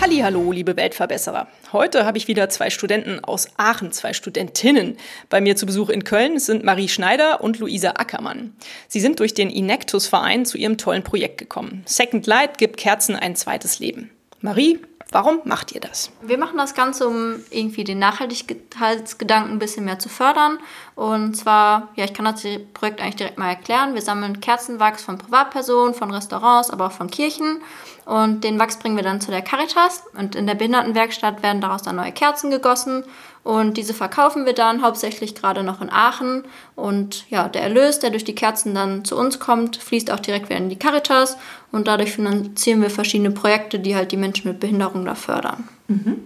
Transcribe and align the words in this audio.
Hallo, 0.00 0.52
liebe 0.52 0.76
Weltverbesserer. 0.76 1.48
Heute 1.72 2.06
habe 2.06 2.18
ich 2.18 2.28
wieder 2.28 2.48
zwei 2.48 2.70
Studenten 2.70 3.22
aus 3.22 3.48
Aachen, 3.56 3.90
zwei 3.92 4.12
Studentinnen 4.12 4.96
bei 5.28 5.40
mir 5.40 5.56
zu 5.56 5.66
Besuch 5.66 5.90
in 5.90 6.04
Köln. 6.04 6.38
Sind 6.38 6.64
Marie 6.64 6.88
Schneider 6.88 7.42
und 7.42 7.58
Luisa 7.58 7.90
Ackermann. 7.90 8.54
Sie 8.86 9.00
sind 9.00 9.18
durch 9.20 9.34
den 9.34 9.50
Inectus-Verein 9.50 10.46
zu 10.46 10.56
ihrem 10.56 10.78
tollen 10.78 11.02
Projekt 11.02 11.38
gekommen. 11.38 11.82
Second 11.84 12.26
Light 12.26 12.58
gibt 12.58 12.76
Kerzen 12.76 13.16
ein 13.16 13.34
zweites 13.36 13.80
Leben. 13.80 14.10
Marie, 14.40 14.78
Warum 15.10 15.40
macht 15.44 15.72
ihr 15.72 15.80
das? 15.80 16.10
Wir 16.20 16.36
machen 16.36 16.58
das 16.58 16.74
Ganze, 16.74 17.08
um 17.08 17.36
irgendwie 17.48 17.82
den 17.82 17.98
Nachhaltigkeitsgedanken 17.98 19.52
ein 19.52 19.58
bisschen 19.58 19.86
mehr 19.86 19.98
zu 19.98 20.10
fördern. 20.10 20.58
Und 20.96 21.34
zwar, 21.34 21.88
ja, 21.96 22.04
ich 22.04 22.12
kann 22.12 22.26
das 22.26 22.42
Projekt 22.74 23.00
eigentlich 23.00 23.16
direkt 23.16 23.38
mal 23.38 23.48
erklären. 23.48 23.94
Wir 23.94 24.02
sammeln 24.02 24.40
Kerzenwachs 24.40 25.02
von 25.02 25.16
Privatpersonen, 25.16 25.94
von 25.94 26.10
Restaurants, 26.10 26.68
aber 26.68 26.88
auch 26.88 26.92
von 26.92 27.08
Kirchen. 27.08 27.62
Und 28.04 28.44
den 28.44 28.58
Wachs 28.58 28.78
bringen 28.78 28.96
wir 28.96 29.02
dann 29.02 29.22
zu 29.22 29.30
der 29.30 29.40
Caritas. 29.40 30.02
Und 30.14 30.34
in 30.34 30.46
der 30.46 30.54
Behindertenwerkstatt 30.54 31.42
werden 31.42 31.62
daraus 31.62 31.82
dann 31.82 31.96
neue 31.96 32.12
Kerzen 32.12 32.50
gegossen. 32.50 33.04
Und 33.48 33.78
diese 33.78 33.94
verkaufen 33.94 34.44
wir 34.44 34.52
dann 34.52 34.82
hauptsächlich 34.82 35.34
gerade 35.34 35.62
noch 35.62 35.80
in 35.80 35.88
Aachen. 35.88 36.44
Und 36.76 37.24
ja, 37.30 37.48
der 37.48 37.62
Erlös, 37.62 37.98
der 37.98 38.10
durch 38.10 38.24
die 38.24 38.34
Kerzen 38.34 38.74
dann 38.74 39.06
zu 39.06 39.16
uns 39.16 39.38
kommt, 39.38 39.78
fließt 39.78 40.10
auch 40.10 40.20
direkt 40.20 40.50
wieder 40.50 40.58
in 40.58 40.68
die 40.68 40.78
Caritas. 40.78 41.38
Und 41.72 41.88
dadurch 41.88 42.12
finanzieren 42.12 42.82
wir 42.82 42.90
verschiedene 42.90 43.30
Projekte, 43.30 43.78
die 43.78 43.96
halt 43.96 44.12
die 44.12 44.18
Menschen 44.18 44.48
mit 44.48 44.60
Behinderung 44.60 45.06
da 45.06 45.14
fördern. 45.14 45.66
Mhm. 45.86 46.24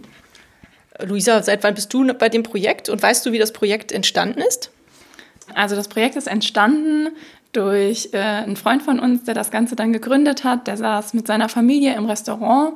Luisa, 1.00 1.40
seit 1.44 1.62
wann 1.62 1.74
bist 1.74 1.94
du 1.94 2.12
bei 2.12 2.28
dem 2.28 2.42
Projekt 2.42 2.88
und 2.88 3.00
weißt 3.00 3.24
du, 3.24 3.30
wie 3.30 3.38
das 3.38 3.52
Projekt 3.52 3.92
entstanden 3.92 4.40
ist? 4.40 4.72
Also 5.54 5.76
das 5.76 5.86
Projekt 5.86 6.16
ist 6.16 6.26
entstanden 6.26 7.10
durch 7.52 8.08
äh, 8.14 8.18
einen 8.18 8.56
Freund 8.56 8.82
von 8.82 8.98
uns, 8.98 9.22
der 9.22 9.34
das 9.34 9.52
Ganze 9.52 9.76
dann 9.76 9.92
gegründet 9.92 10.42
hat. 10.42 10.66
Der 10.66 10.76
saß 10.76 11.14
mit 11.14 11.28
seiner 11.28 11.48
Familie 11.48 11.94
im 11.94 12.06
Restaurant 12.06 12.74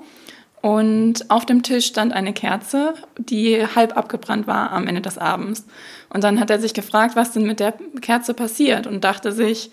und 0.67 1.31
auf 1.31 1.47
dem 1.47 1.63
Tisch 1.63 1.87
stand 1.87 2.13
eine 2.13 2.33
Kerze, 2.33 2.95
die 3.19 3.65
halb 3.65 3.97
abgebrannt 3.97 4.49
war 4.49 4.73
am 4.73 4.89
Ende 4.89 5.01
des 5.01 5.17
Abends. 5.17 5.65
Und 6.09 6.25
dann 6.25 6.41
hat 6.41 6.51
er 6.51 6.59
sich 6.59 6.75
gefragt, 6.75 7.15
was 7.15 7.31
denn 7.31 7.47
mit 7.47 7.61
der 7.61 7.75
Kerze 8.01 8.35
passiert 8.35 8.89
und 8.89 9.05
dachte 9.05 9.31
sich, 9.31 9.71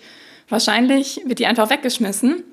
wahrscheinlich 0.48 1.20
wird 1.26 1.40
die 1.40 1.46
einfach 1.46 1.68
weggeschmissen 1.68 2.44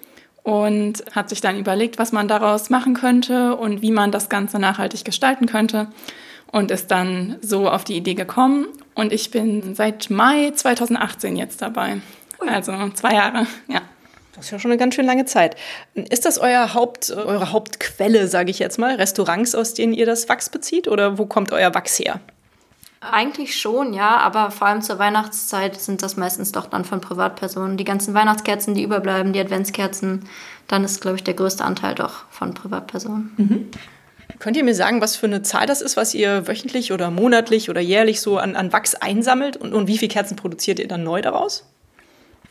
und 0.41 1.03
hat 1.11 1.29
sich 1.29 1.39
dann 1.39 1.59
überlegt, 1.59 1.99
was 1.99 2.13
man 2.13 2.27
daraus 2.27 2.71
machen 2.71 2.95
könnte 2.95 3.55
und 3.57 3.83
wie 3.83 3.91
man 3.91 4.11
das 4.11 4.27
Ganze 4.27 4.57
nachhaltig 4.57 5.05
gestalten 5.05 5.45
könnte 5.45 5.89
und 6.51 6.71
ist 6.71 6.89
dann 6.89 7.35
so 7.41 7.69
auf 7.69 7.83
die 7.83 7.95
Idee 7.95 8.15
gekommen. 8.15 8.65
Und 8.95 9.13
ich 9.13 9.29
bin 9.29 9.75
seit 9.75 10.09
Mai 10.09 10.49
2018 10.49 11.35
jetzt 11.35 11.61
dabei. 11.61 12.01
Also 12.39 12.73
zwei 12.95 13.13
Jahre, 13.13 13.45
ja. 13.67 13.81
Das 14.41 14.47
ist 14.47 14.53
ja 14.53 14.59
schon 14.59 14.71
eine 14.71 14.79
ganz 14.79 14.95
schön 14.95 15.05
lange 15.05 15.25
Zeit. 15.25 15.55
Ist 15.93 16.25
das 16.25 16.39
euer 16.39 16.73
Haupt, 16.73 17.11
eure 17.11 17.51
Hauptquelle, 17.51 18.27
sage 18.27 18.49
ich 18.49 18.57
jetzt 18.57 18.79
mal? 18.79 18.95
Restaurants, 18.95 19.53
aus 19.53 19.75
denen 19.75 19.93
ihr 19.93 20.07
das 20.07 20.27
Wachs 20.29 20.49
bezieht? 20.49 20.87
Oder 20.87 21.19
wo 21.19 21.27
kommt 21.27 21.51
euer 21.51 21.75
Wachs 21.75 21.99
her? 21.99 22.19
Eigentlich 23.01 23.55
schon, 23.55 23.93
ja, 23.93 24.17
aber 24.17 24.49
vor 24.49 24.65
allem 24.65 24.81
zur 24.81 24.97
Weihnachtszeit 24.97 25.79
sind 25.79 26.01
das 26.01 26.17
meistens 26.17 26.51
doch 26.51 26.65
dann 26.65 26.85
von 26.85 27.01
Privatpersonen. 27.01 27.77
Die 27.77 27.83
ganzen 27.83 28.15
Weihnachtskerzen, 28.15 28.73
die 28.73 28.81
überbleiben, 28.81 29.31
die 29.31 29.39
Adventskerzen, 29.39 30.27
dann 30.67 30.83
ist, 30.83 31.01
glaube 31.01 31.17
ich, 31.17 31.23
der 31.23 31.35
größte 31.35 31.63
Anteil 31.63 31.93
doch 31.93 32.23
von 32.31 32.55
Privatpersonen. 32.55 33.33
Mhm. 33.37 33.69
Könnt 34.39 34.57
ihr 34.57 34.63
mir 34.63 34.73
sagen, 34.73 35.01
was 35.01 35.15
für 35.15 35.27
eine 35.27 35.43
Zahl 35.43 35.67
das 35.67 35.83
ist, 35.83 35.97
was 35.97 36.15
ihr 36.15 36.47
wöchentlich 36.47 36.91
oder 36.91 37.11
monatlich 37.11 37.69
oder 37.69 37.79
jährlich 37.79 38.21
so 38.21 38.39
an, 38.39 38.55
an 38.55 38.73
Wachs 38.73 38.95
einsammelt 38.95 39.55
und, 39.55 39.75
und 39.75 39.85
wie 39.85 39.99
viele 39.99 40.09
Kerzen 40.09 40.35
produziert 40.35 40.79
ihr 40.79 40.87
dann 40.87 41.03
neu 41.03 41.21
daraus? 41.21 41.70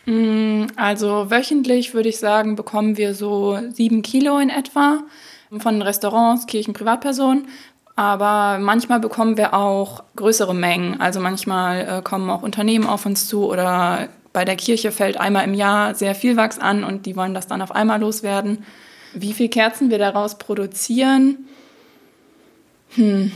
Mm, 0.07 0.67
also 0.77 1.31
wöchentlich 1.31 1.95
würde 1.95 2.09
ich 2.09 2.19
sagen, 2.19 2.57
bekommen 2.57 2.97
wir 2.97 3.15
so 3.15 3.59
sieben 3.71 4.03
Kilo 4.03 4.39
in 4.39 4.51
etwa 4.51 5.03
von 5.59 5.83
Restaurants, 5.83 6.47
Kirchen, 6.47 6.75
Privatpersonen. 6.75 7.47
Aber 7.97 8.59
manchmal 8.59 9.01
bekommen 9.01 9.37
wir 9.37 9.53
auch 9.53 10.05
größere 10.17 10.55
Mengen. 10.55 11.01
Also 11.01 11.21
manchmal 11.21 11.81
äh, 11.99 12.03
kommen 12.03 12.31
auch 12.31 12.43
Unternehmen 12.43 12.87
auf 12.87 13.05
uns 13.05 13.29
zu 13.29 13.45
oder 13.45 14.09
bei 14.33 14.45
der 14.45 14.57
Kirche 14.57 14.93
fällt 14.93 15.19
einmal 15.19 15.45
im 15.45 15.55
Jahr 15.55 15.95
sehr 15.95 16.15
viel 16.15 16.37
Wachs 16.37 16.59
an 16.59 16.85
und 16.85 17.05
die 17.05 17.17
wollen 17.17 17.35
das 17.35 17.47
dann 17.47 17.63
auf 17.63 17.73
einmal 17.73 18.01
loswerden. 18.01 18.65
Wie 19.13 19.33
viele 19.33 19.49
Kerzen 19.49 19.91
wir 19.91 19.99
daraus 19.99 20.39
produzieren? 20.39 21.49
Hm. 22.91 23.33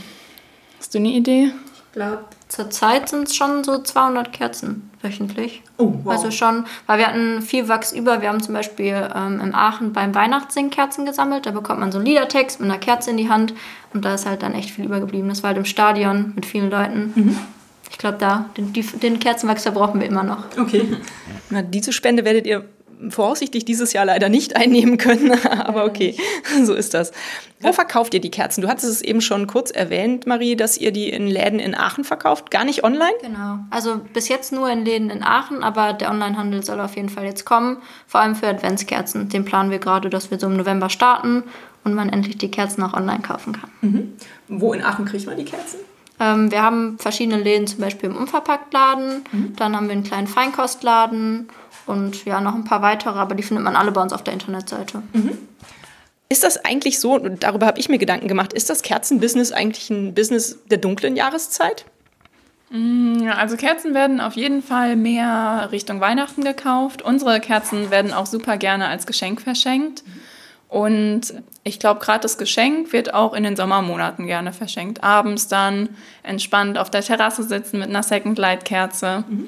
Hast 0.79 0.93
du 0.93 0.99
eine 0.99 1.09
Idee? 1.09 1.51
Ich 1.87 1.93
glaube, 1.93 2.25
zurzeit 2.47 3.09
sind 3.09 3.27
es 3.27 3.35
schon 3.35 3.63
so 3.63 3.81
200 3.81 4.31
Kerzen 4.31 4.89
wöchentlich. 5.05 5.61
Oh, 5.77 5.93
wow. 6.03 6.13
Also 6.13 6.31
schon, 6.31 6.65
weil 6.87 6.99
wir 6.99 7.07
hatten 7.07 7.41
viel 7.41 7.67
Wachs 7.67 7.91
über. 7.91 8.21
Wir 8.21 8.29
haben 8.29 8.41
zum 8.41 8.53
Beispiel 8.53 9.09
ähm, 9.15 9.39
in 9.39 9.53
Aachen 9.53 9.93
beim 9.93 10.13
Weihnachtssingen 10.13 10.71
Kerzen 10.71 11.05
gesammelt. 11.05 11.45
Da 11.45 11.51
bekommt 11.51 11.79
man 11.79 11.91
so 11.91 11.99
einen 11.99 12.07
Liedertext 12.07 12.59
mit 12.59 12.69
einer 12.69 12.79
Kerze 12.79 13.11
in 13.11 13.17
die 13.17 13.29
Hand 13.29 13.53
und 13.93 14.03
da 14.03 14.15
ist 14.15 14.25
halt 14.25 14.43
dann 14.43 14.53
echt 14.53 14.71
viel 14.71 14.85
übergeblieben. 14.85 15.29
Das 15.29 15.43
war 15.43 15.49
halt 15.49 15.57
im 15.57 15.65
Stadion 15.65 16.33
mit 16.35 16.45
vielen 16.45 16.69
Leuten. 16.69 17.13
Mhm. 17.15 17.37
Ich 17.91 17.97
glaube, 17.97 18.17
da, 18.17 18.49
den, 18.57 18.73
den 18.73 19.19
Kerzenwachs, 19.19 19.63
da 19.63 19.71
brauchen 19.71 20.01
wir 20.01 20.07
immer 20.07 20.23
noch. 20.23 20.43
Okay. 20.57 20.97
Na, 21.49 21.61
diese 21.61 21.93
Spende 21.93 22.25
werdet 22.25 22.45
ihr 22.45 22.65
voraussichtlich 23.09 23.65
dieses 23.65 23.93
Jahr 23.93 24.05
leider 24.05 24.29
nicht 24.29 24.55
einnehmen 24.55 24.97
können, 24.97 25.31
aber 25.59 25.85
okay, 25.85 26.15
so 26.63 26.73
ist 26.73 26.93
das. 26.93 27.11
Wo 27.61 27.73
verkauft 27.73 28.13
ihr 28.13 28.21
die 28.21 28.31
Kerzen? 28.31 28.61
Du 28.61 28.67
hattest 28.67 28.89
es 28.89 29.01
eben 29.01 29.21
schon 29.21 29.47
kurz 29.47 29.71
erwähnt, 29.71 30.27
Marie, 30.27 30.55
dass 30.55 30.77
ihr 30.77 30.91
die 30.91 31.09
in 31.09 31.27
Läden 31.27 31.59
in 31.59 31.75
Aachen 31.75 32.03
verkauft, 32.03 32.51
gar 32.51 32.65
nicht 32.65 32.83
online? 32.83 33.13
Genau. 33.21 33.59
Also 33.71 34.01
bis 34.13 34.27
jetzt 34.27 34.51
nur 34.51 34.69
in 34.69 34.85
Läden 34.85 35.09
in 35.09 35.23
Aachen, 35.23 35.63
aber 35.63 35.93
der 35.93 36.09
Onlinehandel 36.11 36.63
soll 36.63 36.79
auf 36.79 36.95
jeden 36.95 37.09
Fall 37.09 37.25
jetzt 37.25 37.45
kommen, 37.45 37.77
vor 38.07 38.21
allem 38.21 38.35
für 38.35 38.47
Adventskerzen. 38.47 39.29
Den 39.29 39.45
planen 39.45 39.71
wir 39.71 39.79
gerade, 39.79 40.09
dass 40.09 40.31
wir 40.31 40.39
so 40.39 40.47
im 40.47 40.57
November 40.57 40.89
starten 40.89 41.43
und 41.83 41.93
man 41.93 42.09
endlich 42.09 42.37
die 42.37 42.51
Kerzen 42.51 42.83
auch 42.83 42.93
online 42.93 43.21
kaufen 43.21 43.53
kann. 43.53 43.69
Mhm. 43.81 44.13
Wo 44.47 44.73
in 44.73 44.83
Aachen 44.83 45.05
kriegt 45.05 45.25
man 45.25 45.37
die 45.37 45.45
Kerzen? 45.45 45.79
Ähm, 46.19 46.51
wir 46.51 46.61
haben 46.61 46.97
verschiedene 46.97 47.41
Läden, 47.41 47.67
zum 47.67 47.79
Beispiel 47.79 48.09
im 48.09 48.15
Unverpacktladen, 48.15 49.23
mhm. 49.31 49.55
dann 49.55 49.75
haben 49.75 49.87
wir 49.87 49.93
einen 49.93 50.03
kleinen 50.03 50.27
Feinkostladen 50.27 51.49
und 51.85 52.25
ja, 52.25 52.41
noch 52.41 52.55
ein 52.55 52.63
paar 52.63 52.81
weitere, 52.81 53.19
aber 53.19 53.35
die 53.35 53.43
findet 53.43 53.63
man 53.63 53.75
alle 53.75 53.91
bei 53.91 54.01
uns 54.01 54.13
auf 54.13 54.23
der 54.23 54.33
Internetseite. 54.33 55.03
Mhm. 55.13 55.37
Ist 56.27 56.43
das 56.43 56.57
eigentlich 56.65 56.99
so, 56.99 57.13
und 57.13 57.43
darüber 57.43 57.67
habe 57.67 57.79
ich 57.79 57.87
mir 57.87 57.99
Gedanken 57.99 58.27
gemacht, 58.27 58.53
ist 58.53 58.69
das 58.69 58.81
Kerzenbusiness 58.81 59.51
eigentlich 59.51 59.89
ein 59.89 60.15
Business 60.15 60.57
der 60.69 60.79
dunklen 60.79 61.15
Jahreszeit? 61.15 61.85
Mm, 62.71 63.29
also 63.29 63.57
Kerzen 63.57 63.93
werden 63.93 64.19
auf 64.19 64.33
jeden 64.33 64.63
Fall 64.63 64.95
mehr 64.95 65.69
Richtung 65.71 66.01
Weihnachten 66.01 66.43
gekauft. 66.43 67.03
Unsere 67.03 67.39
Kerzen 67.39 67.91
werden 67.91 68.11
auch 68.11 68.25
super 68.25 68.57
gerne 68.57 68.87
als 68.87 69.05
Geschenk 69.05 69.41
verschenkt. 69.41 70.03
Und 70.67 71.33
ich 71.63 71.79
glaube, 71.79 71.99
gerade 71.99 72.21
das 72.21 72.39
Geschenk 72.39 72.91
wird 72.91 73.13
auch 73.13 73.33
in 73.33 73.43
den 73.43 73.55
Sommermonaten 73.55 74.25
gerne 74.25 74.51
verschenkt. 74.51 75.03
Abends 75.03 75.47
dann 75.47 75.89
entspannt 76.23 76.79
auf 76.79 76.89
der 76.89 77.01
Terrasse 77.01 77.43
sitzen 77.43 77.79
mit 77.79 77.89
einer 77.89 78.03
Second 78.03 78.37
Light 78.39 78.65
Kerze. 78.65 79.23
Mhm. 79.29 79.47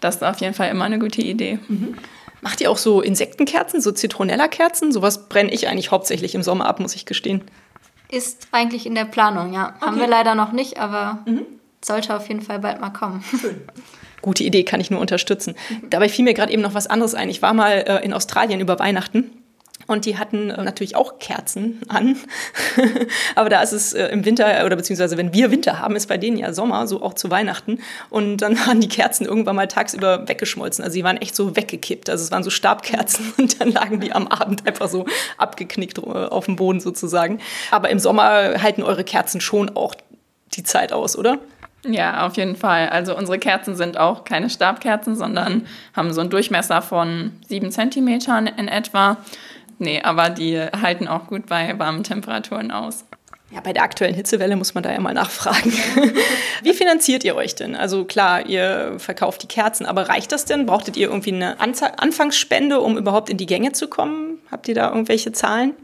Das 0.00 0.16
ist 0.16 0.24
auf 0.24 0.40
jeden 0.40 0.54
Fall 0.54 0.70
immer 0.70 0.84
eine 0.84 0.98
gute 0.98 1.22
Idee. 1.22 1.58
Mhm. 1.68 1.96
Macht 2.40 2.60
ihr 2.60 2.70
auch 2.70 2.76
so 2.76 3.00
Insektenkerzen, 3.00 3.80
so 3.80 3.92
Zitronella-Kerzen? 3.92 4.92
Sowas 4.92 5.28
brenne 5.28 5.52
ich 5.52 5.68
eigentlich 5.68 5.90
hauptsächlich 5.90 6.34
im 6.34 6.42
Sommer 6.42 6.66
ab, 6.66 6.80
muss 6.80 6.94
ich 6.94 7.06
gestehen. 7.06 7.42
Ist 8.08 8.48
eigentlich 8.52 8.86
in 8.86 8.94
der 8.94 9.04
Planung, 9.04 9.52
ja. 9.52 9.74
Okay. 9.76 9.86
Haben 9.86 9.98
wir 9.98 10.06
leider 10.06 10.34
noch 10.34 10.52
nicht, 10.52 10.78
aber 10.78 11.24
mhm. 11.26 11.46
sollte 11.84 12.14
auf 12.14 12.28
jeden 12.28 12.42
Fall 12.42 12.60
bald 12.60 12.80
mal 12.80 12.90
kommen. 12.90 13.24
Schön. 13.40 13.62
Gute 14.22 14.44
Idee, 14.44 14.64
kann 14.64 14.80
ich 14.80 14.90
nur 14.90 15.00
unterstützen. 15.00 15.54
Dabei 15.90 16.08
fiel 16.08 16.24
mir 16.24 16.34
gerade 16.34 16.52
eben 16.52 16.62
noch 16.62 16.74
was 16.74 16.86
anderes 16.86 17.14
ein. 17.14 17.28
Ich 17.28 17.42
war 17.42 17.54
mal 17.54 17.84
äh, 17.86 18.04
in 18.04 18.12
Australien 18.12 18.60
über 18.60 18.78
Weihnachten 18.78 19.30
und 19.86 20.04
die 20.04 20.18
hatten 20.18 20.50
äh, 20.50 20.62
natürlich 20.62 20.96
auch 20.96 21.18
Kerzen 21.18 21.80
an. 21.88 22.16
Aber 23.34 23.48
da 23.48 23.62
ist 23.62 23.72
es 23.72 23.92
äh, 23.92 24.06
im 24.08 24.24
Winter, 24.24 24.64
oder 24.64 24.76
beziehungsweise 24.76 25.16
wenn 25.16 25.32
wir 25.32 25.50
Winter 25.50 25.78
haben, 25.78 25.96
ist 25.96 26.08
bei 26.08 26.18
denen 26.18 26.36
ja 26.36 26.52
Sommer, 26.52 26.86
so 26.86 27.02
auch 27.02 27.14
zu 27.14 27.30
Weihnachten. 27.30 27.80
Und 28.10 28.38
dann 28.38 28.58
waren 28.66 28.80
die 28.80 28.88
Kerzen 28.88 29.26
irgendwann 29.26 29.56
mal 29.56 29.68
tagsüber 29.68 30.28
weggeschmolzen. 30.28 30.84
Also 30.84 30.94
die 30.94 31.04
waren 31.04 31.16
echt 31.16 31.36
so 31.36 31.56
weggekippt. 31.56 32.10
Also 32.10 32.24
es 32.24 32.30
waren 32.30 32.42
so 32.42 32.50
Stabkerzen 32.50 33.32
und 33.38 33.60
dann 33.60 33.70
lagen 33.70 34.00
die 34.00 34.12
am 34.12 34.26
Abend 34.26 34.66
einfach 34.66 34.88
so 34.88 35.06
abgeknickt 35.38 35.98
äh, 35.98 36.02
auf 36.02 36.46
dem 36.46 36.56
Boden 36.56 36.80
sozusagen. 36.80 37.40
Aber 37.70 37.90
im 37.90 37.98
Sommer 37.98 38.62
halten 38.62 38.82
eure 38.82 39.04
Kerzen 39.04 39.40
schon 39.40 39.76
auch 39.76 39.94
die 40.52 40.62
Zeit 40.62 40.92
aus, 40.92 41.16
oder? 41.16 41.38
Ja, 41.88 42.26
auf 42.26 42.36
jeden 42.36 42.56
Fall. 42.56 42.88
Also 42.88 43.16
unsere 43.16 43.38
Kerzen 43.38 43.76
sind 43.76 43.98
auch 43.98 44.24
keine 44.24 44.50
Stabkerzen, 44.50 45.14
sondern 45.14 45.66
haben 45.94 46.12
so 46.12 46.20
einen 46.20 46.30
Durchmesser 46.30 46.82
von 46.82 47.32
sieben 47.46 47.70
Zentimetern 47.70 48.46
in 48.46 48.68
etwa. 48.68 49.18
Nee, 49.78 50.00
aber 50.02 50.30
die 50.30 50.58
halten 50.58 51.08
auch 51.08 51.26
gut 51.26 51.46
bei 51.46 51.78
warmen 51.78 52.02
Temperaturen 52.02 52.70
aus. 52.70 53.04
Ja, 53.52 53.60
bei 53.60 53.72
der 53.72 53.84
aktuellen 53.84 54.14
Hitzewelle 54.14 54.56
muss 54.56 54.74
man 54.74 54.82
da 54.82 54.92
ja 54.92 55.00
mal 55.00 55.14
nachfragen. 55.14 55.72
Wie 56.62 56.72
finanziert 56.72 57.22
ihr 57.22 57.36
euch 57.36 57.54
denn? 57.54 57.76
Also 57.76 58.04
klar, 58.04 58.46
ihr 58.46 58.94
verkauft 58.98 59.42
die 59.42 59.46
Kerzen, 59.46 59.86
aber 59.86 60.08
reicht 60.08 60.32
das 60.32 60.46
denn? 60.46 60.66
Brauchtet 60.66 60.96
ihr 60.96 61.08
irgendwie 61.08 61.32
eine 61.32 61.60
Anfangsspende, 61.60 62.80
um 62.80 62.98
überhaupt 62.98 63.30
in 63.30 63.36
die 63.36 63.46
Gänge 63.46 63.70
zu 63.70 63.86
kommen? 63.86 64.40
Habt 64.50 64.66
ihr 64.66 64.74
da 64.74 64.88
irgendwelche 64.88 65.30
Zahlen? 65.30 65.74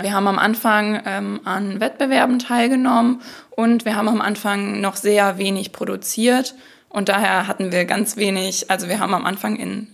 Wir 0.00 0.12
haben 0.12 0.28
am 0.28 0.38
Anfang 0.38 1.02
ähm, 1.04 1.40
an 1.44 1.80
Wettbewerben 1.80 2.38
teilgenommen 2.38 3.20
und 3.50 3.84
wir 3.84 3.96
haben 3.96 4.08
am 4.08 4.20
Anfang 4.22 4.80
noch 4.80 4.96
sehr 4.96 5.36
wenig 5.38 5.72
produziert 5.72 6.54
und 6.88 7.08
daher 7.08 7.46
hatten 7.46 7.70
wir 7.70 7.84
ganz 7.84 8.16
wenig, 8.16 8.70
also 8.70 8.88
wir 8.88 8.98
haben 8.98 9.12
am 9.12 9.26
Anfang 9.26 9.56
in 9.56 9.88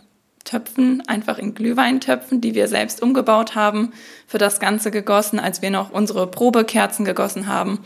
Töpfen, 0.44 1.02
einfach 1.06 1.38
in 1.38 1.54
Glühweintöpfen, 1.54 2.40
die 2.40 2.54
wir 2.54 2.68
selbst 2.68 3.02
umgebaut 3.02 3.54
haben, 3.54 3.92
für 4.26 4.38
das 4.38 4.60
Ganze 4.60 4.90
gegossen, 4.90 5.40
als 5.40 5.62
wir 5.62 5.70
noch 5.70 5.90
unsere 5.90 6.26
Probekerzen 6.26 7.04
gegossen 7.04 7.48
haben 7.48 7.80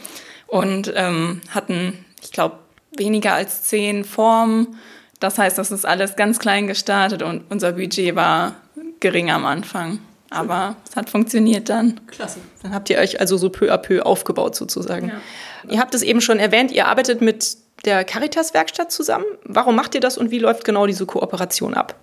und 0.46 0.92
ähm, 0.96 1.40
hatten, 1.50 2.04
ich 2.20 2.32
glaube, 2.32 2.58
weniger 2.96 3.34
als 3.34 3.62
zehn 3.62 4.04
Formen. 4.04 4.76
Das 5.20 5.38
heißt, 5.38 5.58
das 5.58 5.70
ist 5.70 5.86
alles 5.86 6.16
ganz 6.16 6.38
klein 6.38 6.66
gestartet 6.66 7.22
und 7.22 7.44
unser 7.50 7.72
Budget 7.72 8.16
war 8.16 8.56
gering 9.00 9.30
am 9.30 9.46
Anfang. 9.46 10.00
Aber 10.30 10.76
es 10.88 10.94
hat 10.94 11.08
funktioniert 11.08 11.68
dann. 11.68 12.00
Klasse. 12.06 12.40
Dann 12.62 12.74
habt 12.74 12.90
ihr 12.90 12.98
euch 12.98 13.20
also 13.20 13.36
so 13.36 13.48
peu 13.48 13.72
à 13.72 13.78
peu 13.78 14.04
aufgebaut 14.04 14.54
sozusagen. 14.54 15.08
Ja. 15.08 15.70
Ihr 15.70 15.78
habt 15.78 15.94
es 15.94 16.02
eben 16.02 16.20
schon 16.20 16.38
erwähnt, 16.38 16.70
ihr 16.70 16.86
arbeitet 16.86 17.22
mit 17.22 17.56
der 17.84 18.04
Caritas-Werkstatt 18.04 18.92
zusammen. 18.92 19.24
Warum 19.44 19.76
macht 19.76 19.94
ihr 19.94 20.00
das 20.00 20.18
und 20.18 20.30
wie 20.30 20.38
läuft 20.38 20.64
genau 20.64 20.86
diese 20.86 21.06
Kooperation 21.06 21.74
ab? 21.74 21.94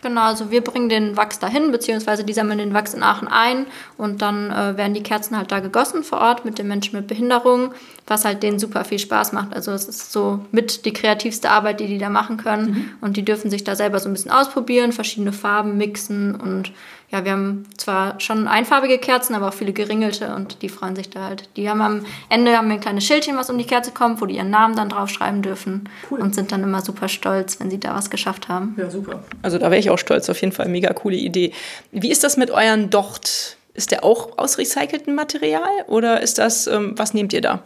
Genau, 0.00 0.22
also 0.22 0.52
wir 0.52 0.62
bringen 0.62 0.88
den 0.88 1.16
Wachs 1.16 1.40
dahin, 1.40 1.72
beziehungsweise 1.72 2.22
die 2.22 2.32
sammeln 2.32 2.58
den 2.58 2.72
Wachs 2.72 2.94
in 2.94 3.02
Aachen 3.02 3.26
ein 3.26 3.66
und 3.96 4.22
dann 4.22 4.52
äh, 4.52 4.76
werden 4.76 4.94
die 4.94 5.02
Kerzen 5.02 5.36
halt 5.36 5.50
da 5.50 5.58
gegossen 5.58 6.04
vor 6.04 6.20
Ort 6.20 6.44
mit 6.44 6.58
den 6.58 6.68
Menschen 6.68 6.96
mit 6.96 7.08
Behinderung, 7.08 7.74
was 8.10 8.24
halt 8.24 8.42
denen 8.42 8.58
super 8.58 8.84
viel 8.84 8.98
Spaß 8.98 9.32
macht. 9.32 9.54
Also 9.54 9.72
es 9.72 9.88
ist 9.88 10.12
so 10.12 10.40
mit 10.50 10.84
die 10.84 10.92
kreativste 10.92 11.50
Arbeit, 11.50 11.80
die 11.80 11.86
die 11.86 11.98
da 11.98 12.08
machen 12.08 12.36
können 12.36 12.70
mhm. 12.70 12.90
und 13.00 13.16
die 13.16 13.24
dürfen 13.24 13.50
sich 13.50 13.64
da 13.64 13.76
selber 13.76 13.98
so 13.98 14.08
ein 14.08 14.12
bisschen 14.12 14.30
ausprobieren, 14.30 14.92
verschiedene 14.92 15.32
Farben 15.32 15.76
mixen 15.76 16.34
und 16.34 16.72
ja, 17.10 17.24
wir 17.24 17.32
haben 17.32 17.64
zwar 17.78 18.20
schon 18.20 18.46
einfarbige 18.48 18.98
Kerzen, 18.98 19.34
aber 19.34 19.48
auch 19.48 19.54
viele 19.54 19.72
geringelte 19.72 20.34
und 20.34 20.60
die 20.60 20.68
freuen 20.68 20.94
sich 20.94 21.08
da 21.08 21.24
halt. 21.24 21.48
Die 21.56 21.68
haben 21.68 21.80
am 21.80 22.04
Ende 22.28 22.56
haben 22.56 22.68
wir 22.68 22.74
ein 22.74 22.80
kleines 22.80 23.04
Schildchen, 23.04 23.36
was 23.38 23.48
um 23.48 23.56
die 23.56 23.64
Kerze 23.64 23.92
kommt, 23.92 24.20
wo 24.20 24.26
die 24.26 24.36
ihren 24.36 24.50
Namen 24.50 24.76
dann 24.76 24.90
draufschreiben 24.90 25.40
dürfen 25.40 25.88
cool. 26.10 26.20
und 26.20 26.34
sind 26.34 26.52
dann 26.52 26.62
immer 26.62 26.82
super 26.82 27.08
stolz, 27.08 27.60
wenn 27.60 27.70
sie 27.70 27.80
da 27.80 27.94
was 27.94 28.10
geschafft 28.10 28.48
haben. 28.48 28.74
Ja, 28.76 28.90
super. 28.90 29.22
Also 29.40 29.56
da 29.56 29.70
wäre 29.70 29.78
ich 29.78 29.88
auch 29.88 29.98
stolz, 29.98 30.28
auf 30.28 30.38
jeden 30.40 30.52
Fall. 30.52 30.68
Mega 30.68 30.92
coole 30.92 31.16
Idee. 31.16 31.52
Wie 31.92 32.10
ist 32.10 32.24
das 32.24 32.36
mit 32.36 32.50
euren 32.50 32.90
Docht? 32.90 33.56
Ist 33.72 33.90
der 33.90 34.04
auch 34.04 34.36
aus 34.36 34.58
recyceltem 34.58 35.14
Material 35.14 35.62
oder 35.86 36.20
ist 36.20 36.38
das, 36.38 36.66
ähm, 36.66 36.92
was 36.96 37.14
nehmt 37.14 37.32
ihr 37.32 37.40
da? 37.40 37.62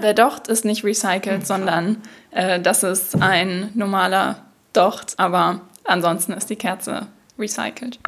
Der 0.00 0.14
Docht 0.14 0.48
ist 0.48 0.64
nicht 0.64 0.84
recycelt, 0.84 1.46
sondern 1.46 1.98
äh, 2.30 2.60
das 2.60 2.82
ist 2.82 3.20
ein 3.20 3.70
normaler 3.74 4.44
Docht, 4.72 5.14
aber 5.18 5.60
ansonsten 5.84 6.32
ist 6.32 6.50
die 6.50 6.56
Kerze 6.56 7.08
recycelt 7.38 7.98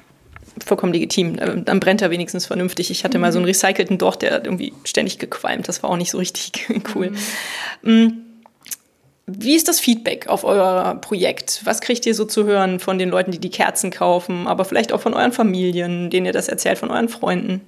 vollkommen 0.64 0.92
legitim. 0.92 1.38
Äh, 1.38 1.62
dann 1.62 1.80
brennt 1.80 2.02
er 2.02 2.10
wenigstens 2.10 2.46
vernünftig. 2.46 2.90
Ich 2.90 3.04
hatte 3.04 3.18
mhm. 3.18 3.22
mal 3.22 3.32
so 3.32 3.38
einen 3.38 3.46
recycelten 3.46 3.98
Docht, 3.98 4.22
der 4.22 4.44
irgendwie 4.44 4.72
ständig 4.84 5.18
gequalmt. 5.18 5.68
Das 5.68 5.82
war 5.82 5.90
auch 5.90 5.96
nicht 5.96 6.10
so 6.10 6.18
richtig 6.18 6.52
cool. 6.94 7.12
Mhm. 7.82 8.24
Wie 9.26 9.54
ist 9.54 9.68
das 9.68 9.78
Feedback 9.78 10.26
auf 10.26 10.42
euer 10.42 10.96
Projekt? 11.00 11.60
Was 11.64 11.80
kriegt 11.80 12.04
ihr 12.04 12.14
so 12.16 12.24
zu 12.24 12.44
hören 12.46 12.80
von 12.80 12.98
den 12.98 13.10
Leuten, 13.10 13.30
die 13.30 13.38
die 13.38 13.50
Kerzen 13.50 13.92
kaufen, 13.92 14.48
aber 14.48 14.64
vielleicht 14.64 14.92
auch 14.92 15.00
von 15.00 15.14
euren 15.14 15.32
Familien, 15.32 16.10
denen 16.10 16.26
ihr 16.26 16.32
das 16.32 16.48
erzählt, 16.48 16.78
von 16.78 16.90
euren 16.90 17.08
Freunden? 17.08 17.60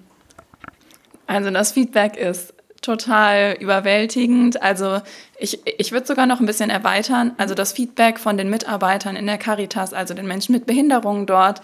Also 1.28 1.50
das 1.50 1.72
Feedback 1.72 2.16
ist 2.16 2.52
total 2.82 3.56
überwältigend. 3.58 4.60
Also 4.60 5.00
ich, 5.38 5.60
ich 5.78 5.92
würde 5.92 6.06
sogar 6.06 6.26
noch 6.26 6.40
ein 6.40 6.46
bisschen 6.46 6.68
erweitern. 6.68 7.32
Also 7.38 7.54
das 7.54 7.72
Feedback 7.72 8.18
von 8.18 8.36
den 8.36 8.50
Mitarbeitern 8.50 9.16
in 9.16 9.26
der 9.26 9.38
Caritas, 9.38 9.94
also 9.94 10.12
den 10.12 10.26
Menschen 10.26 10.52
mit 10.52 10.66
Behinderungen 10.66 11.26
dort, 11.26 11.62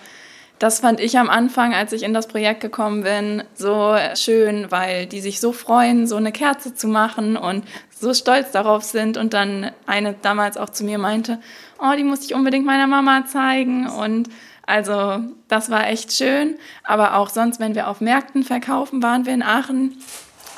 das 0.58 0.80
fand 0.80 0.98
ich 0.98 1.18
am 1.18 1.30
Anfang, 1.30 1.72
als 1.72 1.92
ich 1.92 2.02
in 2.02 2.12
das 2.12 2.26
Projekt 2.26 2.60
gekommen 2.60 3.04
bin, 3.04 3.44
so 3.54 3.96
schön, 4.14 4.70
weil 4.70 5.06
die 5.06 5.20
sich 5.20 5.38
so 5.38 5.52
freuen, 5.52 6.08
so 6.08 6.16
eine 6.16 6.32
Kerze 6.32 6.74
zu 6.74 6.88
machen 6.88 7.36
und 7.36 7.64
so 7.90 8.12
stolz 8.12 8.50
darauf 8.50 8.82
sind. 8.82 9.16
Und 9.16 9.34
dann 9.34 9.70
eine 9.86 10.14
damals 10.20 10.56
auch 10.56 10.70
zu 10.70 10.84
mir 10.84 10.98
meinte, 10.98 11.38
oh, 11.78 11.94
die 11.96 12.02
muss 12.02 12.24
ich 12.24 12.34
unbedingt 12.34 12.66
meiner 12.66 12.88
Mama 12.88 13.24
zeigen. 13.26 13.88
Und 13.88 14.30
also 14.66 15.20
das 15.46 15.70
war 15.70 15.86
echt 15.88 16.12
schön. 16.12 16.56
Aber 16.82 17.16
auch 17.16 17.28
sonst, 17.28 17.60
wenn 17.60 17.76
wir 17.76 17.86
auf 17.86 18.00
Märkten 18.00 18.42
verkaufen, 18.42 19.00
waren 19.00 19.26
wir 19.26 19.34
in 19.34 19.44
Aachen 19.44 19.96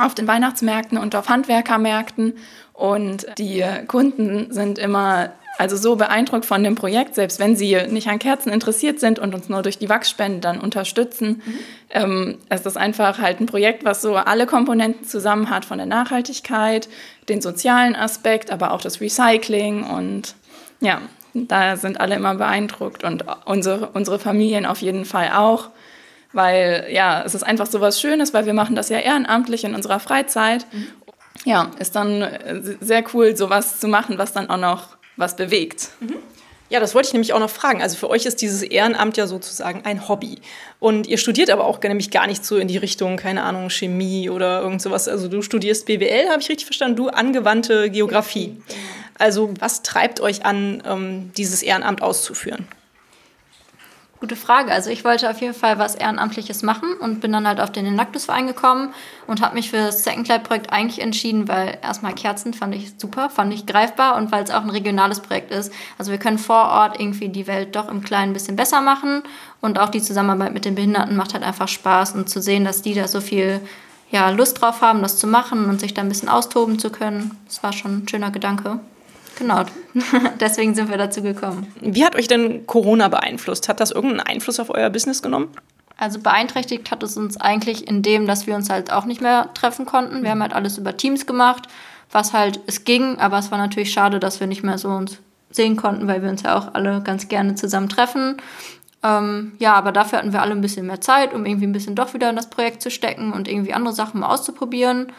auf 0.04 0.14
den 0.14 0.26
Weihnachtsmärkten 0.26 0.98
und 0.98 1.14
auf 1.14 1.28
Handwerkermärkten. 1.28 2.34
Und 2.72 3.26
die 3.38 3.64
Kunden 3.86 4.52
sind 4.52 4.78
immer 4.78 5.32
also 5.60 5.76
so 5.76 5.96
beeindruckt 5.96 6.46
von 6.46 6.64
dem 6.64 6.74
Projekt, 6.74 7.14
selbst 7.14 7.38
wenn 7.38 7.54
sie 7.54 7.76
nicht 7.90 8.08
an 8.08 8.18
Kerzen 8.18 8.50
interessiert 8.50 8.98
sind 8.98 9.18
und 9.18 9.34
uns 9.34 9.50
nur 9.50 9.60
durch 9.60 9.76
die 9.76 9.90
Wachsspende 9.90 10.40
dann 10.40 10.58
unterstützen. 10.58 11.42
Mhm. 11.44 11.58
Ähm, 11.90 12.38
es 12.48 12.64
ist 12.64 12.78
einfach 12.78 13.18
halt 13.18 13.40
ein 13.40 13.46
Projekt, 13.46 13.84
was 13.84 14.00
so 14.00 14.16
alle 14.16 14.46
Komponenten 14.46 15.04
zusammen 15.04 15.50
hat, 15.50 15.66
von 15.66 15.76
der 15.76 15.86
Nachhaltigkeit, 15.86 16.88
den 17.28 17.42
sozialen 17.42 17.94
Aspekt, 17.94 18.50
aber 18.50 18.72
auch 18.72 18.80
das 18.80 19.02
Recycling 19.02 19.84
und 19.84 20.34
ja, 20.80 21.02
da 21.34 21.76
sind 21.76 22.00
alle 22.00 22.14
immer 22.14 22.36
beeindruckt 22.36 23.04
und 23.04 23.26
unsere, 23.44 23.90
unsere 23.90 24.18
Familien 24.18 24.64
auf 24.64 24.80
jeden 24.80 25.04
Fall 25.04 25.30
auch, 25.34 25.68
weil 26.32 26.86
ja, 26.90 27.22
es 27.24 27.34
ist 27.34 27.42
einfach 27.42 27.66
so 27.66 27.80
was 27.80 28.00
Schönes, 28.00 28.32
weil 28.34 28.46
wir 28.46 28.54
machen 28.54 28.76
das 28.76 28.88
ja 28.88 28.98
ehrenamtlich 28.98 29.64
in 29.64 29.74
unserer 29.74 30.00
Freizeit. 30.00 30.66
Mhm. 30.72 30.86
Ja, 31.44 31.70
ist 31.78 31.96
dann 31.96 32.26
sehr 32.80 33.02
cool, 33.14 33.36
sowas 33.36 33.80
zu 33.80 33.88
machen, 33.88 34.18
was 34.18 34.32
dann 34.32 34.50
auch 34.50 34.58
noch 34.58 34.96
was 35.16 35.36
bewegt. 35.36 35.90
Mhm. 36.00 36.16
Ja, 36.70 36.78
das 36.78 36.94
wollte 36.94 37.08
ich 37.08 37.12
nämlich 37.12 37.32
auch 37.32 37.40
noch 37.40 37.50
fragen. 37.50 37.82
Also 37.82 37.96
für 37.96 38.08
euch 38.08 38.26
ist 38.26 38.40
dieses 38.42 38.62
Ehrenamt 38.62 39.16
ja 39.16 39.26
sozusagen 39.26 39.84
ein 39.84 40.08
Hobby. 40.08 40.38
Und 40.78 41.08
ihr 41.08 41.18
studiert 41.18 41.50
aber 41.50 41.64
auch 41.64 41.82
nämlich 41.82 42.12
gar 42.12 42.28
nicht 42.28 42.44
so 42.44 42.58
in 42.58 42.68
die 42.68 42.76
Richtung, 42.76 43.16
keine 43.16 43.42
Ahnung, 43.42 43.70
Chemie 43.70 44.30
oder 44.30 44.62
irgend 44.62 44.80
sowas. 44.80 45.08
Also 45.08 45.26
du 45.26 45.42
studierst 45.42 45.86
BWL, 45.86 46.28
habe 46.28 46.40
ich 46.40 46.48
richtig 46.48 46.66
verstanden, 46.66 46.96
du 46.96 47.08
angewandte 47.08 47.90
Geografie. 47.90 48.62
Also 49.18 49.52
was 49.58 49.82
treibt 49.82 50.20
euch 50.20 50.46
an, 50.46 50.80
ähm, 50.86 51.32
dieses 51.36 51.62
Ehrenamt 51.62 52.02
auszuführen? 52.02 52.68
Gute 54.20 54.36
Frage. 54.36 54.70
Also 54.70 54.90
ich 54.90 55.02
wollte 55.02 55.30
auf 55.30 55.40
jeden 55.40 55.54
Fall 55.54 55.78
was 55.78 55.94
Ehrenamtliches 55.94 56.62
machen 56.62 56.92
und 57.00 57.20
bin 57.20 57.32
dann 57.32 57.48
halt 57.48 57.58
auf 57.58 57.72
den 57.72 57.86
Enactus-Verein 57.86 58.46
gekommen 58.46 58.92
und 59.26 59.40
habe 59.40 59.54
mich 59.54 59.70
für 59.70 59.78
das 59.78 60.04
Second 60.04 60.28
Light-Projekt 60.28 60.70
eigentlich 60.70 61.00
entschieden, 61.00 61.48
weil 61.48 61.78
erstmal 61.80 62.14
Kerzen 62.14 62.52
fand 62.52 62.74
ich 62.74 62.92
super, 62.98 63.30
fand 63.30 63.54
ich 63.54 63.64
greifbar 63.64 64.16
und 64.16 64.30
weil 64.30 64.44
es 64.44 64.50
auch 64.50 64.60
ein 64.60 64.68
regionales 64.68 65.20
Projekt 65.20 65.50
ist. 65.50 65.72
Also 65.96 66.10
wir 66.10 66.18
können 66.18 66.36
vor 66.36 66.68
Ort 66.68 67.00
irgendwie 67.00 67.30
die 67.30 67.46
Welt 67.46 67.74
doch 67.74 67.88
im 67.88 68.02
Kleinen 68.02 68.32
ein 68.32 68.34
bisschen 68.34 68.56
besser 68.56 68.82
machen 68.82 69.22
und 69.62 69.78
auch 69.78 69.88
die 69.88 70.02
Zusammenarbeit 70.02 70.52
mit 70.52 70.66
den 70.66 70.74
Behinderten 70.74 71.16
macht 71.16 71.32
halt 71.32 71.42
einfach 71.42 71.68
Spaß 71.68 72.12
und 72.12 72.28
zu 72.28 72.42
sehen, 72.42 72.66
dass 72.66 72.82
die 72.82 72.92
da 72.92 73.08
so 73.08 73.22
viel 73.22 73.62
ja, 74.10 74.28
Lust 74.28 74.60
drauf 74.60 74.82
haben, 74.82 75.00
das 75.00 75.16
zu 75.16 75.28
machen 75.28 75.64
und 75.64 75.80
sich 75.80 75.94
da 75.94 76.02
ein 76.02 76.10
bisschen 76.10 76.28
austoben 76.28 76.78
zu 76.78 76.90
können. 76.90 77.38
Das 77.46 77.62
war 77.62 77.72
schon 77.72 78.02
ein 78.02 78.08
schöner 78.08 78.30
Gedanke. 78.30 78.80
Genau, 79.40 79.64
deswegen 80.40 80.74
sind 80.74 80.90
wir 80.90 80.98
dazu 80.98 81.22
gekommen. 81.22 81.66
Wie 81.80 82.04
hat 82.04 82.14
euch 82.14 82.28
denn 82.28 82.66
Corona 82.66 83.08
beeinflusst? 83.08 83.70
Hat 83.70 83.80
das 83.80 83.90
irgendeinen 83.90 84.20
Einfluss 84.20 84.60
auf 84.60 84.68
euer 84.68 84.90
Business 84.90 85.22
genommen? 85.22 85.48
Also 85.96 86.20
beeinträchtigt 86.20 86.90
hat 86.90 87.02
es 87.02 87.16
uns 87.16 87.40
eigentlich 87.40 87.88
in 87.88 88.02
dem, 88.02 88.26
dass 88.26 88.46
wir 88.46 88.54
uns 88.54 88.68
halt 88.68 88.92
auch 88.92 89.06
nicht 89.06 89.22
mehr 89.22 89.48
treffen 89.54 89.86
konnten. 89.86 90.22
Wir 90.22 90.30
haben 90.30 90.42
halt 90.42 90.52
alles 90.52 90.76
über 90.76 90.94
Teams 90.94 91.24
gemacht, 91.24 91.68
was 92.12 92.34
halt 92.34 92.60
es 92.66 92.84
ging, 92.84 93.18
aber 93.18 93.38
es 93.38 93.50
war 93.50 93.56
natürlich 93.56 93.92
schade, 93.92 94.20
dass 94.20 94.40
wir 94.40 94.46
nicht 94.46 94.62
mehr 94.62 94.76
so 94.76 94.88
uns 94.88 95.18
sehen 95.50 95.76
konnten, 95.76 96.06
weil 96.06 96.22
wir 96.22 96.28
uns 96.28 96.42
ja 96.42 96.58
auch 96.58 96.74
alle 96.74 97.00
ganz 97.02 97.28
gerne 97.28 97.54
zusammen 97.54 97.88
treffen. 97.88 98.36
Ähm, 99.02 99.52
ja, 99.58 99.72
aber 99.72 99.90
dafür 99.90 100.18
hatten 100.18 100.34
wir 100.34 100.42
alle 100.42 100.52
ein 100.52 100.60
bisschen 100.60 100.86
mehr 100.86 101.00
Zeit, 101.00 101.32
um 101.32 101.46
irgendwie 101.46 101.66
ein 101.66 101.72
bisschen 101.72 101.94
doch 101.94 102.12
wieder 102.12 102.28
in 102.28 102.36
das 102.36 102.50
Projekt 102.50 102.82
zu 102.82 102.90
stecken 102.90 103.32
und 103.32 103.48
irgendwie 103.48 103.72
andere 103.72 103.94
Sachen 103.94 104.20
mal 104.20 104.28
auszuprobieren. 104.28 105.12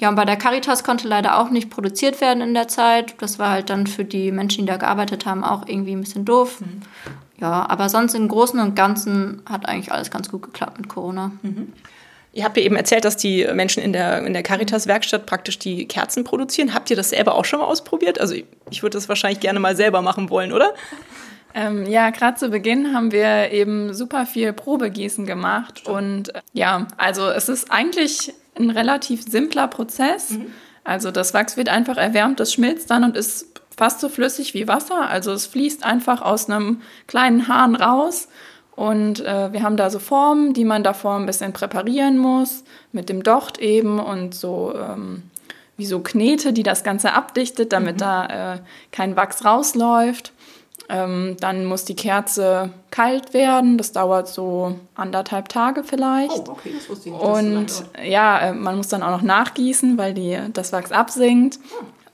Ja, 0.00 0.08
und 0.08 0.14
bei 0.14 0.24
der 0.24 0.36
Caritas 0.36 0.82
konnte 0.82 1.06
leider 1.06 1.38
auch 1.38 1.50
nicht 1.50 1.68
produziert 1.68 2.22
werden 2.22 2.42
in 2.42 2.54
der 2.54 2.68
Zeit. 2.68 3.14
Das 3.18 3.38
war 3.38 3.50
halt 3.50 3.68
dann 3.68 3.86
für 3.86 4.04
die 4.04 4.32
Menschen, 4.32 4.64
die 4.64 4.70
da 4.72 4.78
gearbeitet 4.78 5.26
haben, 5.26 5.44
auch 5.44 5.66
irgendwie 5.66 5.92
ein 5.92 6.00
bisschen 6.00 6.24
doof. 6.24 6.62
Mhm. 6.62 6.80
Ja, 7.38 7.66
aber 7.68 7.88
sonst 7.90 8.14
im 8.14 8.26
Großen 8.26 8.58
und 8.60 8.74
Ganzen 8.74 9.42
hat 9.46 9.66
eigentlich 9.66 9.92
alles 9.92 10.10
ganz 10.10 10.30
gut 10.30 10.42
geklappt 10.42 10.78
mit 10.78 10.88
Corona. 10.88 11.32
Mhm. 11.42 11.72
Ihr 12.32 12.44
habt 12.44 12.56
ja 12.56 12.62
eben 12.62 12.76
erzählt, 12.76 13.04
dass 13.04 13.16
die 13.16 13.46
Menschen 13.52 13.82
in 13.82 13.92
der, 13.92 14.24
in 14.24 14.32
der 14.32 14.42
Caritas-Werkstatt 14.42 15.26
praktisch 15.26 15.58
die 15.58 15.86
Kerzen 15.86 16.24
produzieren. 16.24 16.72
Habt 16.72 16.88
ihr 16.88 16.96
das 16.96 17.10
selber 17.10 17.34
auch 17.34 17.44
schon 17.44 17.58
mal 17.58 17.66
ausprobiert? 17.66 18.20
Also 18.20 18.34
ich, 18.34 18.46
ich 18.70 18.82
würde 18.82 18.96
das 18.96 19.08
wahrscheinlich 19.08 19.40
gerne 19.40 19.60
mal 19.60 19.76
selber 19.76 20.00
machen 20.00 20.30
wollen, 20.30 20.52
oder? 20.52 20.72
Ähm, 21.54 21.86
ja, 21.86 22.10
gerade 22.10 22.36
zu 22.36 22.48
Beginn 22.50 22.94
haben 22.94 23.12
wir 23.12 23.50
eben 23.50 23.92
super 23.92 24.26
viel 24.26 24.52
Probegießen 24.52 25.26
gemacht. 25.26 25.86
Und 25.86 26.34
äh, 26.34 26.40
ja, 26.52 26.86
also 26.96 27.28
es 27.28 27.48
ist 27.48 27.70
eigentlich 27.70 28.32
ein 28.58 28.70
relativ 28.70 29.22
simpler 29.22 29.68
Prozess. 29.68 30.30
Mhm. 30.30 30.46
Also 30.84 31.10
das 31.10 31.34
Wachs 31.34 31.56
wird 31.56 31.68
einfach 31.68 31.96
erwärmt, 31.96 32.40
das 32.40 32.52
schmilzt 32.52 32.90
dann 32.90 33.04
und 33.04 33.16
ist 33.16 33.60
fast 33.76 34.00
so 34.00 34.08
flüssig 34.08 34.54
wie 34.54 34.68
Wasser. 34.68 35.08
Also 35.08 35.32
es 35.32 35.46
fließt 35.46 35.84
einfach 35.84 36.22
aus 36.22 36.48
einem 36.48 36.82
kleinen 37.06 37.48
Hahn 37.48 37.74
raus 37.74 38.28
Und 38.80 39.20
äh, 39.20 39.52
wir 39.52 39.62
haben 39.62 39.76
da 39.76 39.90
so 39.90 39.98
Formen, 39.98 40.54
die 40.54 40.64
man 40.64 40.82
davor 40.82 41.16
ein 41.16 41.26
bisschen 41.26 41.52
präparieren 41.52 42.16
muss, 42.16 42.64
mit 42.92 43.10
dem 43.10 43.22
Docht 43.22 43.58
eben 43.58 43.98
und 43.98 44.34
so 44.34 44.74
ähm, 44.74 45.24
wie 45.76 45.84
so 45.84 46.00
Knete, 46.00 46.54
die 46.54 46.62
das 46.62 46.82
Ganze 46.82 47.12
abdichtet, 47.12 47.74
damit 47.74 47.96
mhm. 47.96 47.98
da 47.98 48.54
äh, 48.54 48.58
kein 48.90 49.16
Wachs 49.16 49.44
rausläuft. 49.44 50.32
Ähm, 50.90 51.36
dann 51.38 51.64
muss 51.66 51.84
die 51.84 51.94
Kerze 51.94 52.70
kalt 52.90 53.32
werden. 53.32 53.78
Das 53.78 53.92
dauert 53.92 54.26
so 54.26 54.74
anderthalb 54.96 55.48
Tage 55.48 55.84
vielleicht. 55.84 56.48
Oh, 56.48 56.52
okay, 56.52 56.72
das 56.76 56.88
wusste 56.88 57.10
ich 57.10 57.14
nicht. 57.14 57.24
Und 57.24 57.84
ja, 58.04 58.40
äh, 58.40 58.52
man 58.52 58.76
muss 58.76 58.88
dann 58.88 59.02
auch 59.02 59.10
noch 59.10 59.22
nachgießen, 59.22 59.96
weil 59.98 60.14
die, 60.14 60.38
das 60.52 60.72
Wachs 60.72 60.90
absinkt. 60.90 61.60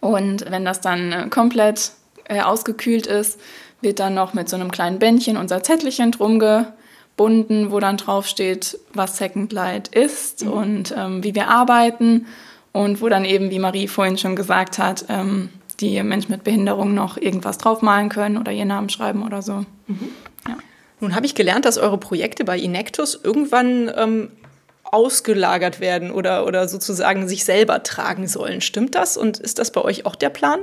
Oh. 0.02 0.08
Und 0.08 0.50
wenn 0.50 0.64
das 0.64 0.82
dann 0.82 1.12
äh, 1.12 1.28
komplett 1.30 1.92
äh, 2.24 2.40
ausgekühlt 2.40 3.06
ist, 3.06 3.40
wird 3.80 3.98
dann 3.98 4.14
noch 4.14 4.34
mit 4.34 4.48
so 4.48 4.56
einem 4.56 4.70
kleinen 4.70 4.98
Bändchen 4.98 5.38
unser 5.38 5.62
Zettelchen 5.62 6.12
drum 6.12 6.38
gebunden, 6.38 7.70
wo 7.70 7.80
dann 7.80 7.96
drauf 7.96 8.26
steht, 8.26 8.78
was 8.92 9.16
Second 9.16 9.52
Light 9.52 9.88
ist 9.88 10.44
mhm. 10.44 10.52
und 10.52 10.94
ähm, 10.96 11.24
wie 11.24 11.34
wir 11.34 11.48
arbeiten. 11.48 12.26
Und 12.72 13.00
wo 13.00 13.08
dann 13.08 13.24
eben, 13.24 13.50
wie 13.50 13.58
Marie 13.58 13.88
vorhin 13.88 14.18
schon 14.18 14.36
gesagt 14.36 14.76
hat, 14.76 15.06
ähm, 15.08 15.48
die 15.80 16.02
Menschen 16.02 16.32
mit 16.32 16.44
Behinderung 16.44 16.94
noch 16.94 17.16
irgendwas 17.16 17.58
draufmalen 17.58 18.08
können 18.08 18.38
oder 18.38 18.52
ihren 18.52 18.68
Namen 18.68 18.88
schreiben 18.88 19.22
oder 19.22 19.42
so. 19.42 19.64
Mhm. 19.86 20.10
Ja. 20.48 20.56
Nun 21.00 21.14
habe 21.14 21.26
ich 21.26 21.34
gelernt, 21.34 21.64
dass 21.64 21.78
eure 21.78 21.98
Projekte 21.98 22.44
bei 22.44 22.58
Inectus 22.58 23.18
irgendwann 23.22 23.90
ähm, 23.94 24.30
ausgelagert 24.84 25.80
werden 25.80 26.10
oder, 26.10 26.46
oder 26.46 26.68
sozusagen 26.68 27.28
sich 27.28 27.44
selber 27.44 27.82
tragen 27.82 28.28
sollen. 28.28 28.60
Stimmt 28.60 28.94
das 28.94 29.16
und 29.16 29.38
ist 29.38 29.58
das 29.58 29.70
bei 29.70 29.82
euch 29.82 30.06
auch 30.06 30.16
der 30.16 30.30
Plan? 30.30 30.60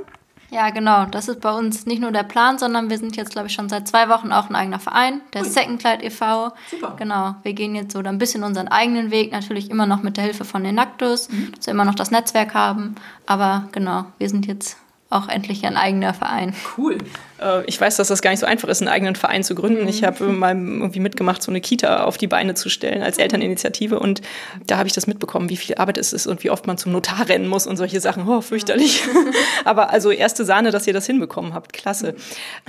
Ja, 0.50 0.70
genau. 0.70 1.06
Das 1.06 1.26
ist 1.26 1.40
bei 1.40 1.52
uns 1.52 1.84
nicht 1.84 2.00
nur 2.00 2.12
der 2.12 2.22
Plan, 2.22 2.58
sondern 2.58 2.88
wir 2.88 2.98
sind 2.98 3.16
jetzt, 3.16 3.32
glaube 3.32 3.48
ich, 3.48 3.54
schon 3.54 3.68
seit 3.68 3.88
zwei 3.88 4.08
Wochen 4.08 4.30
auch 4.30 4.48
ein 4.48 4.54
eigener 4.54 4.78
Verein, 4.78 5.20
der 5.32 5.42
Ui. 5.42 5.48
Second 5.48 5.82
Light 5.82 6.02
e.V. 6.04 6.52
Super. 6.70 6.94
Genau. 6.96 7.34
Wir 7.42 7.54
gehen 7.54 7.74
jetzt 7.74 7.92
so 7.92 7.98
ein 7.98 8.18
bisschen 8.18 8.44
unseren 8.44 8.68
eigenen 8.68 9.10
Weg, 9.10 9.32
natürlich 9.32 9.68
immer 9.68 9.86
noch 9.86 10.02
mit 10.02 10.16
der 10.16 10.24
Hilfe 10.24 10.44
von 10.44 10.64
Enactus, 10.64 11.28
mhm. 11.28 11.52
dass 11.56 11.66
wir 11.66 11.72
immer 11.72 11.84
noch 11.84 11.96
das 11.96 12.12
Netzwerk 12.12 12.54
haben. 12.54 12.94
Aber 13.26 13.68
genau, 13.72 14.04
wir 14.18 14.28
sind 14.28 14.46
jetzt 14.46 14.76
auch 15.14 15.28
endlich 15.28 15.64
ein 15.64 15.76
eigener 15.76 16.12
Verein. 16.12 16.54
Cool. 16.76 16.98
Äh, 17.40 17.64
ich 17.66 17.80
weiß, 17.80 17.96
dass 17.96 18.08
das 18.08 18.20
gar 18.20 18.30
nicht 18.30 18.40
so 18.40 18.46
einfach 18.46 18.68
ist, 18.68 18.82
einen 18.82 18.88
eigenen 18.88 19.14
Verein 19.14 19.44
zu 19.44 19.54
gründen. 19.54 19.86
Ich 19.86 20.02
habe 20.02 20.24
mal 20.24 20.56
irgendwie 20.56 20.98
mitgemacht, 21.00 21.42
so 21.42 21.52
eine 21.52 21.60
Kita 21.60 22.04
auf 22.04 22.16
die 22.16 22.26
Beine 22.26 22.54
zu 22.54 22.68
stellen 22.68 23.02
als 23.02 23.18
Elterninitiative. 23.18 23.98
Und 23.98 24.22
da 24.66 24.76
habe 24.78 24.88
ich 24.88 24.92
das 24.92 25.06
mitbekommen, 25.06 25.48
wie 25.50 25.56
viel 25.56 25.76
Arbeit 25.76 25.98
es 25.98 26.12
ist 26.12 26.26
und 26.26 26.42
wie 26.42 26.50
oft 26.50 26.66
man 26.66 26.78
zum 26.78 26.92
Notar 26.92 27.28
rennen 27.28 27.46
muss 27.46 27.66
und 27.66 27.76
solche 27.76 28.00
Sachen. 28.00 28.28
Oh, 28.28 28.40
fürchterlich. 28.40 29.02
Aber 29.64 29.90
also 29.90 30.10
erste 30.10 30.44
Sahne, 30.44 30.72
dass 30.72 30.86
ihr 30.86 30.92
das 30.92 31.06
hinbekommen 31.06 31.54
habt. 31.54 31.72
Klasse. 31.72 32.16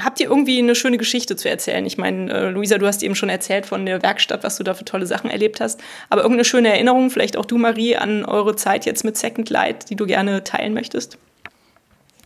Habt 0.01 0.19
ihr 0.19 0.29
irgendwie 0.29 0.59
eine 0.59 0.75
schöne 0.75 0.97
Geschichte 0.97 1.35
zu 1.35 1.49
erzählen? 1.49 1.85
Ich 1.85 1.97
meine, 1.97 2.31
äh, 2.31 2.49
Luisa, 2.49 2.77
du 2.77 2.85
hast 2.85 3.01
eben 3.01 3.15
schon 3.15 3.29
erzählt 3.29 3.65
von 3.65 3.85
der 3.85 4.03
Werkstatt, 4.03 4.43
was 4.43 4.57
du 4.57 4.63
da 4.63 4.75
für 4.75 4.85
tolle 4.85 5.07
Sachen 5.07 5.31
erlebt 5.31 5.61
hast. 5.61 5.81
Aber 6.09 6.21
irgendeine 6.21 6.45
schöne 6.45 6.69
Erinnerung, 6.69 7.09
vielleicht 7.09 7.37
auch 7.37 7.45
du, 7.45 7.57
Marie, 7.57 7.95
an 7.97 8.23
eure 8.23 8.55
Zeit 8.55 8.85
jetzt 8.85 9.03
mit 9.03 9.17
Second 9.17 9.49
Light, 9.49 9.89
die 9.89 9.95
du 9.95 10.05
gerne 10.05 10.43
teilen 10.43 10.75
möchtest? 10.75 11.17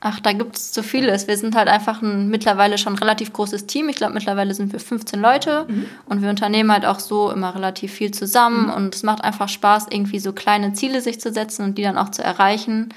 Ach, 0.01 0.19
da 0.21 0.31
gibt 0.31 0.55
es 0.55 0.73
so 0.73 0.81
vieles. 0.81 1.27
Wir 1.27 1.35
sind 1.35 1.55
halt 1.55 1.67
einfach 1.67 2.01
ein 2.01 2.29
mittlerweile 2.29 2.77
schon 2.77 2.95
relativ 2.95 3.33
großes 3.33 3.65
Team. 3.65 3.89
Ich 3.89 3.97
glaube, 3.97 4.13
mittlerweile 4.13 4.53
sind 4.53 4.71
wir 4.71 4.79
15 4.79 5.19
Leute 5.19 5.65
mhm. 5.67 5.85
und 6.05 6.21
wir 6.21 6.29
unternehmen 6.29 6.71
halt 6.71 6.85
auch 6.85 6.99
so 6.99 7.31
immer 7.31 7.53
relativ 7.53 7.91
viel 7.91 8.11
zusammen 8.11 8.67
mhm. 8.67 8.73
und 8.73 8.95
es 8.95 9.03
macht 9.03 9.23
einfach 9.23 9.49
Spaß, 9.49 9.87
irgendwie 9.89 10.19
so 10.19 10.31
kleine 10.31 10.71
Ziele 10.73 11.01
sich 11.01 11.19
zu 11.19 11.33
setzen 11.33 11.65
und 11.65 11.77
die 11.77 11.83
dann 11.83 11.97
auch 11.97 12.09
zu 12.09 12.23
erreichen. 12.23 12.93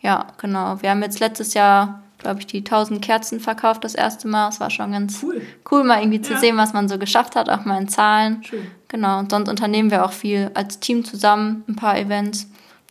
Ja, 0.00 0.28
genau. 0.38 0.80
Wir 0.80 0.90
haben 0.90 1.02
jetzt 1.02 1.20
letztes 1.20 1.52
Jahr, 1.52 2.02
glaube 2.18 2.40
ich, 2.40 2.46
die 2.46 2.58
1000 2.58 3.02
Kerzen 3.02 3.38
verkauft 3.38 3.84
das 3.84 3.94
erste 3.94 4.26
Mal. 4.26 4.48
Es 4.48 4.58
war 4.58 4.70
schon 4.70 4.92
ganz 4.92 5.22
cool, 5.22 5.42
cool 5.70 5.84
mal 5.84 6.00
irgendwie 6.00 6.22
zu 6.22 6.34
ja. 6.34 6.38
sehen, 6.38 6.56
was 6.56 6.72
man 6.72 6.88
so 6.88 6.98
geschafft 6.98 7.36
hat, 7.36 7.50
auch 7.50 7.66
mal 7.66 7.80
in 7.80 7.88
Zahlen. 7.88 8.42
Schön. 8.44 8.66
Genau. 8.88 9.18
Und 9.18 9.30
sonst 9.30 9.50
unternehmen 9.50 9.90
wir 9.90 10.06
auch 10.06 10.12
viel 10.12 10.50
als 10.54 10.80
Team 10.80 11.04
zusammen, 11.04 11.64
ein 11.68 11.76
paar 11.76 11.98
Events. 11.98 12.48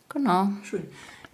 Genau. 0.08 0.50
Schön. 0.62 0.84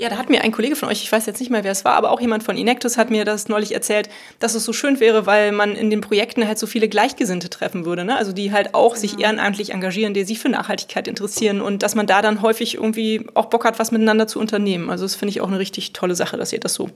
Ja, 0.02 0.08
da 0.08 0.16
hat 0.16 0.30
mir 0.30 0.42
ein 0.42 0.50
Kollege 0.50 0.74
von 0.74 0.88
euch, 0.88 1.04
ich 1.04 1.12
weiß 1.12 1.26
jetzt 1.26 1.38
nicht 1.38 1.50
mehr, 1.52 1.62
wer 1.62 1.70
es 1.70 1.84
war, 1.84 1.94
aber 1.94 2.10
auch 2.10 2.20
jemand 2.20 2.42
von 2.42 2.56
Inectus 2.56 2.98
hat 2.98 3.10
mir 3.10 3.24
das 3.24 3.46
neulich 3.46 3.72
erzählt, 3.72 4.08
dass 4.40 4.56
es 4.56 4.64
so 4.64 4.72
schön 4.72 4.98
wäre, 4.98 5.26
weil 5.26 5.52
man 5.52 5.76
in 5.76 5.90
den 5.90 6.00
Projekten 6.00 6.44
halt 6.44 6.58
so 6.58 6.66
viele 6.66 6.88
Gleichgesinnte 6.88 7.48
treffen 7.50 7.84
würde. 7.84 8.04
Ne? 8.04 8.16
Also 8.16 8.32
die 8.32 8.50
halt 8.50 8.74
auch 8.74 8.96
sich 8.96 9.12
genau. 9.12 9.28
ehrenamtlich 9.28 9.70
engagieren, 9.70 10.12
die 10.12 10.24
sich 10.24 10.40
für 10.40 10.48
Nachhaltigkeit 10.48 11.06
interessieren 11.06 11.60
und 11.60 11.84
dass 11.84 11.94
man 11.94 12.08
da 12.08 12.20
dann 12.20 12.42
häufig 12.42 12.74
irgendwie 12.74 13.28
auch 13.34 13.44
Bock 13.46 13.64
hat, 13.64 13.78
was 13.78 13.92
miteinander 13.92 14.26
zu 14.26 14.40
unternehmen. 14.40 14.90
Also 14.90 15.04
das 15.04 15.14
finde 15.14 15.30
ich 15.30 15.40
auch 15.40 15.46
eine 15.46 15.60
richtig 15.60 15.92
tolle 15.92 16.16
Sache, 16.16 16.36
dass 16.36 16.52
ihr 16.52 16.58
das 16.58 16.74
so 16.74 16.86
mhm. 16.86 16.92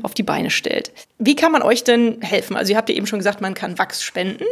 auf 0.00 0.14
die 0.14 0.22
Beine 0.22 0.48
stellt. 0.48 0.92
Wie 1.18 1.36
kann 1.36 1.52
man 1.52 1.60
euch 1.60 1.84
denn 1.84 2.22
helfen? 2.22 2.56
Also 2.56 2.72
ihr 2.72 2.78
habt 2.78 2.88
ja 2.88 2.94
eben 2.94 3.06
schon 3.06 3.18
gesagt, 3.18 3.42
man 3.42 3.52
kann 3.52 3.78
Wachs 3.78 4.02
spenden. 4.02 4.46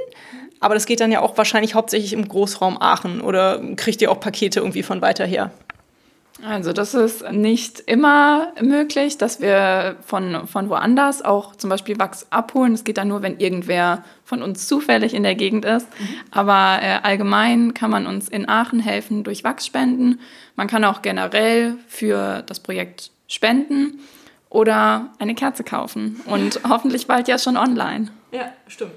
Aber 0.61 0.75
das 0.75 0.85
geht 0.85 1.01
dann 1.01 1.11
ja 1.11 1.21
auch 1.23 1.39
wahrscheinlich 1.39 1.75
hauptsächlich 1.75 2.13
im 2.13 2.29
Großraum 2.29 2.77
Aachen 2.79 3.23
oder 3.23 3.63
kriegt 3.77 4.03
ihr 4.03 4.11
auch 4.11 4.21
Pakete 4.21 4.61
irgendwie 4.61 4.83
von 4.83 5.01
weiter 5.01 5.25
her? 5.25 5.53
Also 6.47 6.75
das 6.75 6.93
ist 6.93 7.31
nicht 7.33 7.81
immer 7.81 8.53
möglich, 8.61 9.17
dass 9.17 9.41
wir 9.41 9.97
von, 10.05 10.47
von 10.47 10.69
woanders 10.69 11.23
auch 11.23 11.57
zum 11.57 11.71
Beispiel 11.71 11.99
Wachs 11.99 12.27
abholen. 12.29 12.75
Es 12.75 12.85
geht 12.85 12.99
dann 12.99 13.09
nur, 13.09 13.23
wenn 13.23 13.39
irgendwer 13.39 14.05
von 14.25 14.43
uns 14.43 14.69
zufällig 14.69 15.15
in 15.15 15.23
der 15.23 15.37
Gegend 15.37 15.65
ist. 15.65 15.89
Mhm. 15.99 16.09
Aber 16.31 16.83
äh, 16.83 16.99
allgemein 17.03 17.73
kann 17.73 17.91
man 17.91 18.07
uns 18.07 18.29
in 18.29 18.47
Aachen 18.47 18.81
helfen 18.81 19.25
durch 19.25 19.43
Wachsspenden. 19.43 20.21
Man 20.55 20.67
kann 20.67 20.85
auch 20.85 21.01
generell 21.01 21.77
für 21.89 22.43
das 22.43 22.61
Projekt 22.61 23.11
spenden 23.27 24.01
oder 24.51 25.13
eine 25.19 25.35
Kerze 25.35 25.65
kaufen 25.65 26.21
und 26.27 26.61
hoffentlich 26.69 27.07
bald 27.07 27.27
ja 27.27 27.39
schon 27.39 27.57
online. 27.57 28.09
Ja, 28.33 28.53
stimmt 28.69 28.93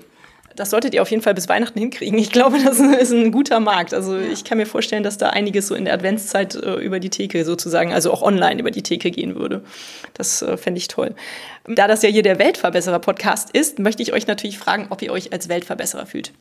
das 0.57 0.71
solltet 0.71 0.93
ihr 0.93 1.01
auf 1.01 1.09
jeden 1.09 1.21
Fall 1.21 1.35
bis 1.35 1.47
Weihnachten 1.47 1.79
hinkriegen. 1.79 2.17
Ich 2.19 2.31
glaube, 2.31 2.57
das 2.63 2.79
ist 2.79 3.11
ein 3.11 3.31
guter 3.31 3.59
Markt. 3.59 3.93
Also 3.93 4.17
ich 4.17 4.43
kann 4.43 4.57
mir 4.57 4.65
vorstellen, 4.65 5.03
dass 5.03 5.17
da 5.17 5.29
einiges 5.29 5.67
so 5.67 5.75
in 5.75 5.85
der 5.85 5.93
Adventszeit 5.93 6.55
äh, 6.55 6.75
über 6.75 6.99
die 6.99 7.09
Theke 7.09 7.45
sozusagen, 7.45 7.93
also 7.93 8.11
auch 8.11 8.21
online 8.21 8.59
über 8.59 8.71
die 8.71 8.83
Theke 8.83 9.11
gehen 9.11 9.35
würde. 9.35 9.63
Das 10.15 10.41
äh, 10.41 10.57
fände 10.57 10.79
ich 10.79 10.87
toll. 10.87 11.15
Da 11.65 11.87
das 11.87 12.01
ja 12.01 12.09
hier 12.09 12.23
der 12.23 12.39
Weltverbesserer-Podcast 12.39 13.51
ist, 13.51 13.79
möchte 13.79 14.01
ich 14.01 14.13
euch 14.13 14.25
natürlich 14.27 14.57
fragen, 14.57 14.87
ob 14.89 15.01
ihr 15.01 15.11
euch 15.11 15.31
als 15.31 15.47
Weltverbesserer 15.47 16.07
fühlt. 16.07 16.33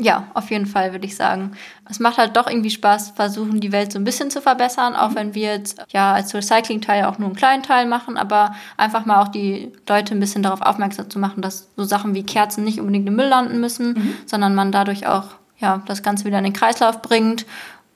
Ja, 0.00 0.28
auf 0.32 0.50
jeden 0.50 0.64
Fall 0.64 0.92
würde 0.92 1.04
ich 1.04 1.14
sagen. 1.14 1.52
Es 1.88 2.00
macht 2.00 2.16
halt 2.16 2.34
doch 2.34 2.46
irgendwie 2.46 2.70
Spaß, 2.70 3.10
versuchen 3.10 3.60
die 3.60 3.70
Welt 3.70 3.92
so 3.92 3.98
ein 3.98 4.04
bisschen 4.04 4.30
zu 4.30 4.40
verbessern, 4.40 4.96
auch 4.96 5.10
mhm. 5.10 5.14
wenn 5.14 5.34
wir 5.34 5.52
jetzt 5.52 5.84
ja 5.92 6.14
als 6.14 6.34
Recycling-Teil 6.34 7.04
auch 7.04 7.18
nur 7.18 7.28
einen 7.28 7.36
kleinen 7.36 7.62
Teil 7.62 7.86
machen, 7.86 8.16
aber 8.16 8.54
einfach 8.78 9.04
mal 9.04 9.20
auch 9.20 9.28
die 9.28 9.72
Leute 9.86 10.14
ein 10.14 10.20
bisschen 10.20 10.42
darauf 10.42 10.62
aufmerksam 10.62 11.10
zu 11.10 11.18
machen, 11.18 11.42
dass 11.42 11.68
so 11.76 11.84
Sachen 11.84 12.14
wie 12.14 12.22
Kerzen 12.22 12.64
nicht 12.64 12.80
unbedingt 12.80 13.06
im 13.08 13.16
Müll 13.16 13.28
landen 13.28 13.60
müssen, 13.60 13.92
mhm. 13.92 14.14
sondern 14.24 14.54
man 14.54 14.72
dadurch 14.72 15.06
auch 15.06 15.26
ja, 15.58 15.82
das 15.86 16.02
Ganze 16.02 16.24
wieder 16.24 16.38
in 16.38 16.44
den 16.44 16.52
Kreislauf 16.54 17.02
bringt. 17.02 17.44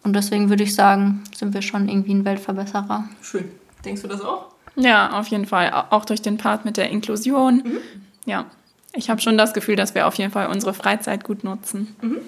Und 0.02 0.14
deswegen 0.14 0.50
würde 0.50 0.62
ich 0.62 0.74
sagen, 0.74 1.24
sind 1.34 1.54
wir 1.54 1.62
schon 1.62 1.88
irgendwie 1.88 2.12
ein 2.12 2.26
Weltverbesserer. 2.26 3.04
Schön. 3.22 3.50
Denkst 3.84 4.02
du 4.02 4.08
das 4.08 4.20
auch? 4.20 4.48
Ja, 4.76 5.18
auf 5.18 5.28
jeden 5.28 5.46
Fall. 5.46 5.86
Auch 5.90 6.04
durch 6.04 6.20
den 6.20 6.36
Part 6.36 6.66
mit 6.66 6.76
der 6.76 6.90
Inklusion. 6.90 7.62
Mhm. 7.64 7.78
Ja. 8.26 8.44
Ich 8.94 9.10
habe 9.10 9.20
schon 9.20 9.36
das 9.36 9.52
Gefühl, 9.52 9.76
dass 9.76 9.94
wir 9.94 10.06
auf 10.06 10.14
jeden 10.14 10.30
Fall 10.30 10.46
unsere 10.46 10.74
Freizeit 10.74 11.24
gut 11.24 11.44
nutzen. 11.44 11.96
Mhm. 12.00 12.18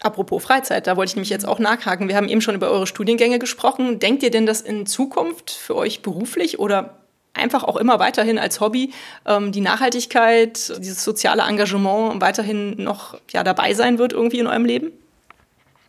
Apropos 0.00 0.42
Freizeit, 0.42 0.86
da 0.86 0.96
wollte 0.96 1.10
ich 1.10 1.16
nämlich 1.16 1.30
jetzt 1.30 1.46
auch 1.46 1.58
nachhaken. 1.58 2.08
Wir 2.08 2.16
haben 2.16 2.28
eben 2.28 2.40
schon 2.40 2.54
über 2.54 2.70
eure 2.70 2.86
Studiengänge 2.86 3.38
gesprochen. 3.38 3.98
Denkt 3.98 4.22
ihr 4.22 4.30
denn, 4.30 4.46
dass 4.46 4.60
in 4.60 4.86
Zukunft 4.86 5.50
für 5.50 5.74
euch 5.74 6.02
beruflich 6.02 6.58
oder 6.58 6.98
einfach 7.34 7.64
auch 7.64 7.76
immer 7.76 7.98
weiterhin 7.98 8.38
als 8.38 8.60
Hobby 8.60 8.92
ähm, 9.26 9.52
die 9.52 9.60
Nachhaltigkeit, 9.60 10.72
dieses 10.78 11.04
soziale 11.04 11.42
Engagement 11.42 12.20
weiterhin 12.20 12.82
noch 12.82 13.18
ja, 13.30 13.42
dabei 13.42 13.74
sein 13.74 13.98
wird 13.98 14.12
irgendwie 14.12 14.38
in 14.38 14.46
eurem 14.46 14.64
Leben? 14.64 14.92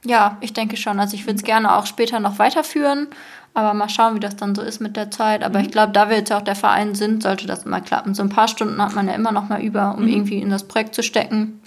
Ja, 0.06 0.38
ich 0.42 0.54
denke 0.54 0.78
schon. 0.78 1.00
Also 1.00 1.16
ich 1.16 1.26
würde 1.26 1.36
es 1.36 1.44
gerne 1.44 1.76
auch 1.76 1.86
später 1.86 2.20
noch 2.20 2.40
weiterführen. 2.40 3.08
Aber 3.54 3.74
mal 3.74 3.90
schauen, 3.90 4.16
wie 4.16 4.20
das 4.20 4.36
dann 4.36 4.56
so 4.56 4.62
ist 4.62 4.80
mit 4.80 4.96
der 4.96 5.12
Zeit. 5.12 5.44
Aber 5.44 5.60
mhm. 5.60 5.66
ich 5.66 5.72
glaube, 5.72 5.92
da 5.92 6.10
wir 6.10 6.18
jetzt 6.18 6.30
ja 6.30 6.38
auch 6.38 6.44
der 6.44 6.56
Verein 6.56 6.96
sind, 6.96 7.24
sollte 7.24 7.48
das 7.48 7.66
mal 7.66 7.82
klappen. 7.82 8.14
So 8.14 8.24
ein 8.24 8.30
paar 8.30 8.48
Stunden 8.48 8.82
hat 8.82 8.96
man 8.96 9.08
ja 9.08 9.14
immer 9.14 9.32
noch 9.32 9.50
mal 9.50 9.62
über, 9.62 9.96
um 9.96 10.04
mhm. 10.04 10.10
irgendwie 10.10 10.40
in 10.40 10.50
das 10.50 10.64
Projekt 10.64 10.96
zu 10.96 11.04
stecken. 11.04 11.62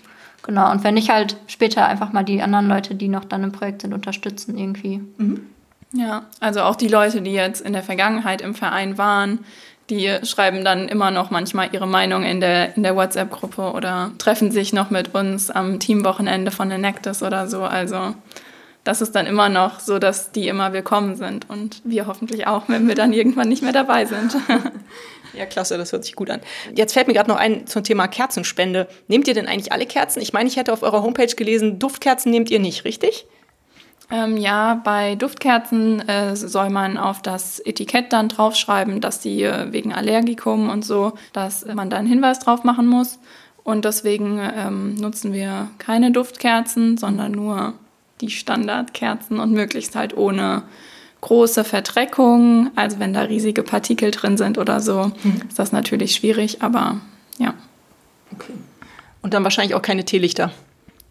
Genau. 0.44 0.70
Und 0.70 0.84
wenn 0.84 0.94
nicht 0.94 1.10
halt 1.10 1.36
später 1.46 1.86
einfach 1.86 2.12
mal 2.12 2.24
die 2.24 2.42
anderen 2.42 2.68
Leute, 2.68 2.94
die 2.94 3.08
noch 3.08 3.24
dann 3.24 3.44
im 3.44 3.52
Projekt 3.52 3.82
sind, 3.82 3.94
unterstützen 3.94 4.56
irgendwie. 4.58 5.00
Mhm. 5.18 5.46
Ja, 5.92 6.22
also 6.40 6.62
auch 6.62 6.76
die 6.76 6.88
Leute, 6.88 7.20
die 7.20 7.32
jetzt 7.32 7.60
in 7.60 7.74
der 7.74 7.82
Vergangenheit 7.82 8.40
im 8.40 8.54
Verein 8.54 8.96
waren, 8.96 9.40
die 9.90 10.10
schreiben 10.22 10.64
dann 10.64 10.88
immer 10.88 11.10
noch 11.10 11.30
manchmal 11.30 11.68
ihre 11.72 11.86
Meinung 11.86 12.24
in 12.24 12.40
der, 12.40 12.76
in 12.76 12.82
der 12.82 12.96
WhatsApp-Gruppe 12.96 13.72
oder 13.72 14.10
treffen 14.18 14.50
sich 14.50 14.72
noch 14.72 14.90
mit 14.90 15.14
uns 15.14 15.50
am 15.50 15.80
Teamwochenende 15.80 16.50
von 16.50 16.70
Enactus 16.70 17.22
oder 17.22 17.46
so. 17.46 17.62
Also 17.62 18.14
das 18.84 19.00
ist 19.00 19.14
dann 19.14 19.26
immer 19.26 19.48
noch 19.48 19.80
so, 19.80 19.98
dass 19.98 20.32
die 20.32 20.48
immer 20.48 20.72
willkommen 20.72 21.16
sind 21.16 21.48
und 21.48 21.80
wir 21.84 22.06
hoffentlich 22.06 22.46
auch, 22.46 22.64
wenn 22.68 22.88
wir 22.88 22.94
dann 22.94 23.12
irgendwann 23.12 23.48
nicht 23.48 23.62
mehr 23.62 23.72
dabei 23.72 24.04
sind. 24.06 24.36
Ja, 25.34 25.46
klasse, 25.46 25.78
das 25.78 25.92
hört 25.92 26.04
sich 26.04 26.14
gut 26.14 26.28
an. 26.28 26.40
Jetzt 26.74 26.92
fällt 26.92 27.06
mir 27.06 27.14
gerade 27.14 27.30
noch 27.30 27.38
ein 27.38 27.66
zum 27.66 27.82
Thema 27.82 28.06
Kerzenspende. 28.06 28.86
Nehmt 29.08 29.26
ihr 29.28 29.32
denn 29.34 29.48
eigentlich 29.48 29.72
alle 29.72 29.86
Kerzen? 29.86 30.20
Ich 30.20 30.32
meine, 30.34 30.48
ich 30.48 30.56
hätte 30.56 30.72
auf 30.72 30.82
eurer 30.82 31.02
Homepage 31.02 31.34
gelesen, 31.34 31.78
Duftkerzen 31.78 32.30
nehmt 32.30 32.50
ihr 32.50 32.60
nicht, 32.60 32.84
richtig? 32.84 33.26
Ähm, 34.10 34.36
ja, 34.36 34.80
bei 34.84 35.14
Duftkerzen 35.14 36.06
äh, 36.06 36.36
soll 36.36 36.68
man 36.68 36.98
auf 36.98 37.22
das 37.22 37.60
Etikett 37.60 38.12
dann 38.12 38.28
draufschreiben, 38.28 39.00
dass 39.00 39.20
die 39.20 39.42
äh, 39.42 39.72
wegen 39.72 39.94
Allergikum 39.94 40.68
und 40.68 40.84
so, 40.84 41.14
dass 41.32 41.64
man 41.64 41.88
da 41.88 41.96
einen 41.96 42.08
Hinweis 42.08 42.38
drauf 42.38 42.62
machen 42.62 42.86
muss. 42.86 43.18
Und 43.64 43.86
deswegen 43.86 44.38
ähm, 44.38 44.96
nutzen 44.96 45.32
wir 45.32 45.70
keine 45.78 46.10
Duftkerzen, 46.10 46.98
sondern 46.98 47.32
nur 47.32 47.74
die 48.28 48.34
Standardkerzen 48.34 49.38
und 49.40 49.52
möglichst 49.52 49.96
halt 49.96 50.16
ohne 50.16 50.62
große 51.20 51.64
Verdreckung. 51.64 52.70
Also 52.76 52.98
wenn 52.98 53.12
da 53.12 53.22
riesige 53.22 53.62
Partikel 53.62 54.10
drin 54.10 54.36
sind 54.36 54.58
oder 54.58 54.80
so, 54.80 55.12
mhm. 55.22 55.42
ist 55.48 55.58
das 55.58 55.72
natürlich 55.72 56.14
schwierig, 56.14 56.62
aber 56.62 57.00
ja. 57.38 57.54
Okay. 58.32 58.52
Und 59.22 59.34
dann 59.34 59.44
wahrscheinlich 59.44 59.74
auch 59.74 59.82
keine 59.82 60.04
Teelichter. 60.04 60.52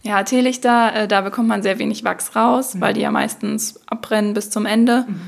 Ja, 0.03 0.23
Teelichter, 0.23 0.95
äh, 0.95 1.07
da 1.07 1.21
bekommt 1.21 1.47
man 1.47 1.61
sehr 1.61 1.77
wenig 1.77 2.03
Wachs 2.03 2.35
raus, 2.35 2.75
mhm. 2.75 2.81
weil 2.81 2.93
die 2.93 3.01
ja 3.01 3.11
meistens 3.11 3.79
abbrennen 3.87 4.33
bis 4.33 4.49
zum 4.49 4.65
Ende. 4.65 5.05
Mhm. 5.07 5.21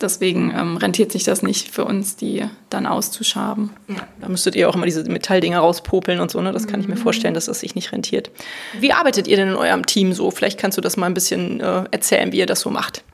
Deswegen 0.00 0.52
ähm, 0.56 0.76
rentiert 0.78 1.12
sich 1.12 1.24
das 1.24 1.42
nicht 1.42 1.68
für 1.70 1.84
uns, 1.84 2.16
die 2.16 2.44
dann 2.70 2.86
auszuschaben. 2.86 3.70
Ja. 3.88 3.96
Da 4.20 4.28
müsstet 4.28 4.54
ihr 4.54 4.68
auch 4.68 4.74
immer 4.74 4.86
diese 4.86 5.04
Metalldinger 5.04 5.58
rauspopeln 5.58 6.20
und 6.20 6.30
so, 6.30 6.40
ne? 6.40 6.52
Das 6.52 6.66
kann 6.66 6.80
ich 6.80 6.88
mir 6.88 6.94
mhm. 6.94 7.00
vorstellen, 7.00 7.34
dass 7.34 7.46
das 7.46 7.60
sich 7.60 7.74
nicht 7.74 7.92
rentiert. 7.92 8.30
Wie 8.78 8.92
arbeitet 8.92 9.28
ihr 9.28 9.36
denn 9.36 9.48
in 9.48 9.56
eurem 9.56 9.84
Team 9.84 10.14
so? 10.14 10.30
Vielleicht 10.30 10.58
kannst 10.58 10.78
du 10.78 10.82
das 10.82 10.96
mal 10.96 11.06
ein 11.06 11.14
bisschen 11.14 11.60
äh, 11.60 11.84
erzählen, 11.90 12.32
wie 12.32 12.38
ihr 12.38 12.46
das 12.46 12.60
so 12.60 12.70
macht. 12.70 13.04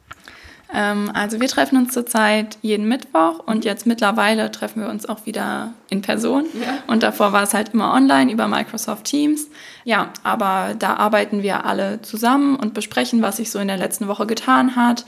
Ähm, 0.72 1.10
also 1.12 1.40
wir 1.40 1.48
treffen 1.48 1.76
uns 1.76 1.92
zurzeit 1.92 2.58
jeden 2.62 2.86
Mittwoch 2.86 3.40
und 3.44 3.64
jetzt 3.64 3.86
mittlerweile 3.86 4.52
treffen 4.52 4.82
wir 4.82 4.88
uns 4.88 5.08
auch 5.08 5.26
wieder 5.26 5.72
in 5.88 6.02
Person. 6.02 6.44
Ja. 6.60 6.78
Und 6.86 7.02
davor 7.02 7.32
war 7.32 7.42
es 7.42 7.52
halt 7.52 7.74
immer 7.74 7.94
online 7.94 8.30
über 8.30 8.46
Microsoft 8.46 9.04
Teams. 9.04 9.48
Ja, 9.84 10.10
aber 10.22 10.74
da 10.78 10.94
arbeiten 10.94 11.42
wir 11.42 11.64
alle 11.64 12.00
zusammen 12.02 12.54
und 12.54 12.74
besprechen, 12.74 13.22
was 13.22 13.38
sich 13.38 13.50
so 13.50 13.58
in 13.58 13.68
der 13.68 13.76
letzten 13.76 14.06
Woche 14.06 14.26
getan 14.26 14.76
hat 14.76 15.04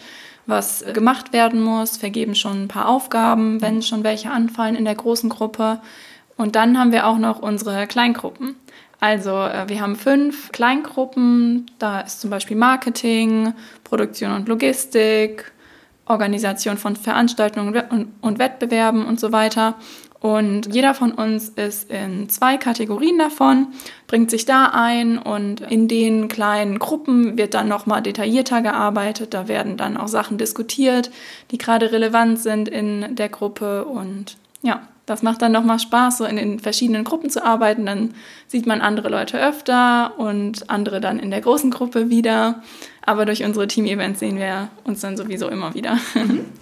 was 0.49 0.83
gemacht 0.95 1.35
werden 1.35 1.61
muss, 1.61 1.99
vergeben 1.99 2.35
schon 2.35 2.65
ein 2.65 2.69
paar 2.69 2.89
Aufgaben, 2.89 3.61
wenn 3.61 3.83
schon 3.83 4.03
welche 4.03 4.31
anfallen 4.31 4.77
in 4.77 4.87
der 4.87 4.95
großen 4.95 5.29
Gruppe. 5.29 5.81
Und 6.39 6.57
dann 6.57 6.79
haben 6.79 6.91
wir 6.91 7.07
auch 7.07 7.19
noch 7.19 7.41
unsere 7.41 7.87
Kleingruppen. 7.87 8.57
Also 8.99 9.31
äh, 9.31 9.69
wir 9.69 9.81
haben 9.83 9.95
fünf 9.95 10.51
Kleingruppen. 10.51 11.71
Da 11.79 12.01
ist 12.01 12.23
zum 12.23 12.31
Beispiel 12.31 12.57
Marketing, 12.57 13.53
Produktion 13.85 14.33
und 14.33 14.49
Logistik, 14.49 15.53
Organisation 16.07 16.79
von 16.79 16.97
Veranstaltungen 16.97 18.09
und 18.23 18.39
Wettbewerben 18.39 19.05
und 19.05 19.21
so 19.21 19.33
weiter. 19.33 19.75
Und 20.21 20.75
jeder 20.75 20.95
von 20.95 21.13
uns 21.13 21.49
ist 21.51 21.91
in 21.91 22.29
zwei 22.29 22.57
Kategorien 22.57 23.19
davon, 23.19 23.69
bringt 24.09 24.31
sich 24.31 24.45
da 24.45 24.71
ein 24.73 25.17
und 25.17 25.61
in 25.61 25.87
den 25.87 26.27
kleinen 26.27 26.81
Gruppen 26.81 27.39
wird 27.39 27.55
dann 27.55 27.69
nochmal 27.69 28.03
detaillierter 28.03 28.61
gearbeitet. 28.63 29.33
Da 29.33 29.47
werden 29.47 29.77
dann 29.77 29.97
auch 29.97 30.09
Sachen 30.09 30.37
diskutiert, 30.37 31.11
die 31.53 31.59
gerade 31.59 31.93
relevant 31.93 32.41
sind 32.41 32.69
in 32.69 33.15
der 33.15 33.29
Gruppe. 33.29 33.85
Und 33.85 34.37
ja, 34.63 34.89
das 35.07 35.23
macht 35.23 35.41
dann 35.41 35.53
nochmal 35.53 35.79
Spaß, 35.79 36.19
so 36.19 36.25
in 36.25 36.35
den 36.35 36.59
verschiedenen 36.59 37.05
Gruppen 37.05 37.31
zu 37.31 37.45
arbeiten. 37.45 37.87
Dann 37.87 38.15
sieht 38.49 38.67
man 38.67 38.81
andere 38.81 39.11
Leute 39.11 39.41
öfter 39.41 40.19
und 40.19 40.69
andere 40.69 41.01
dann 41.01 41.21
in 41.21 41.31
der 41.31 41.43
großen 41.43 41.71
Gruppe 41.71 42.11
wieder. 42.11 42.63
Aber 43.07 43.25
durch 43.25 43.45
unsere 43.45 43.69
Team-Events 43.69 44.19
sehen 44.19 44.39
wir 44.39 44.69
uns 44.83 45.01
dann 45.01 45.17
sowieso 45.17 45.49
immer 45.49 45.75
wieder. 45.75 45.97
Mhm. 46.15 46.47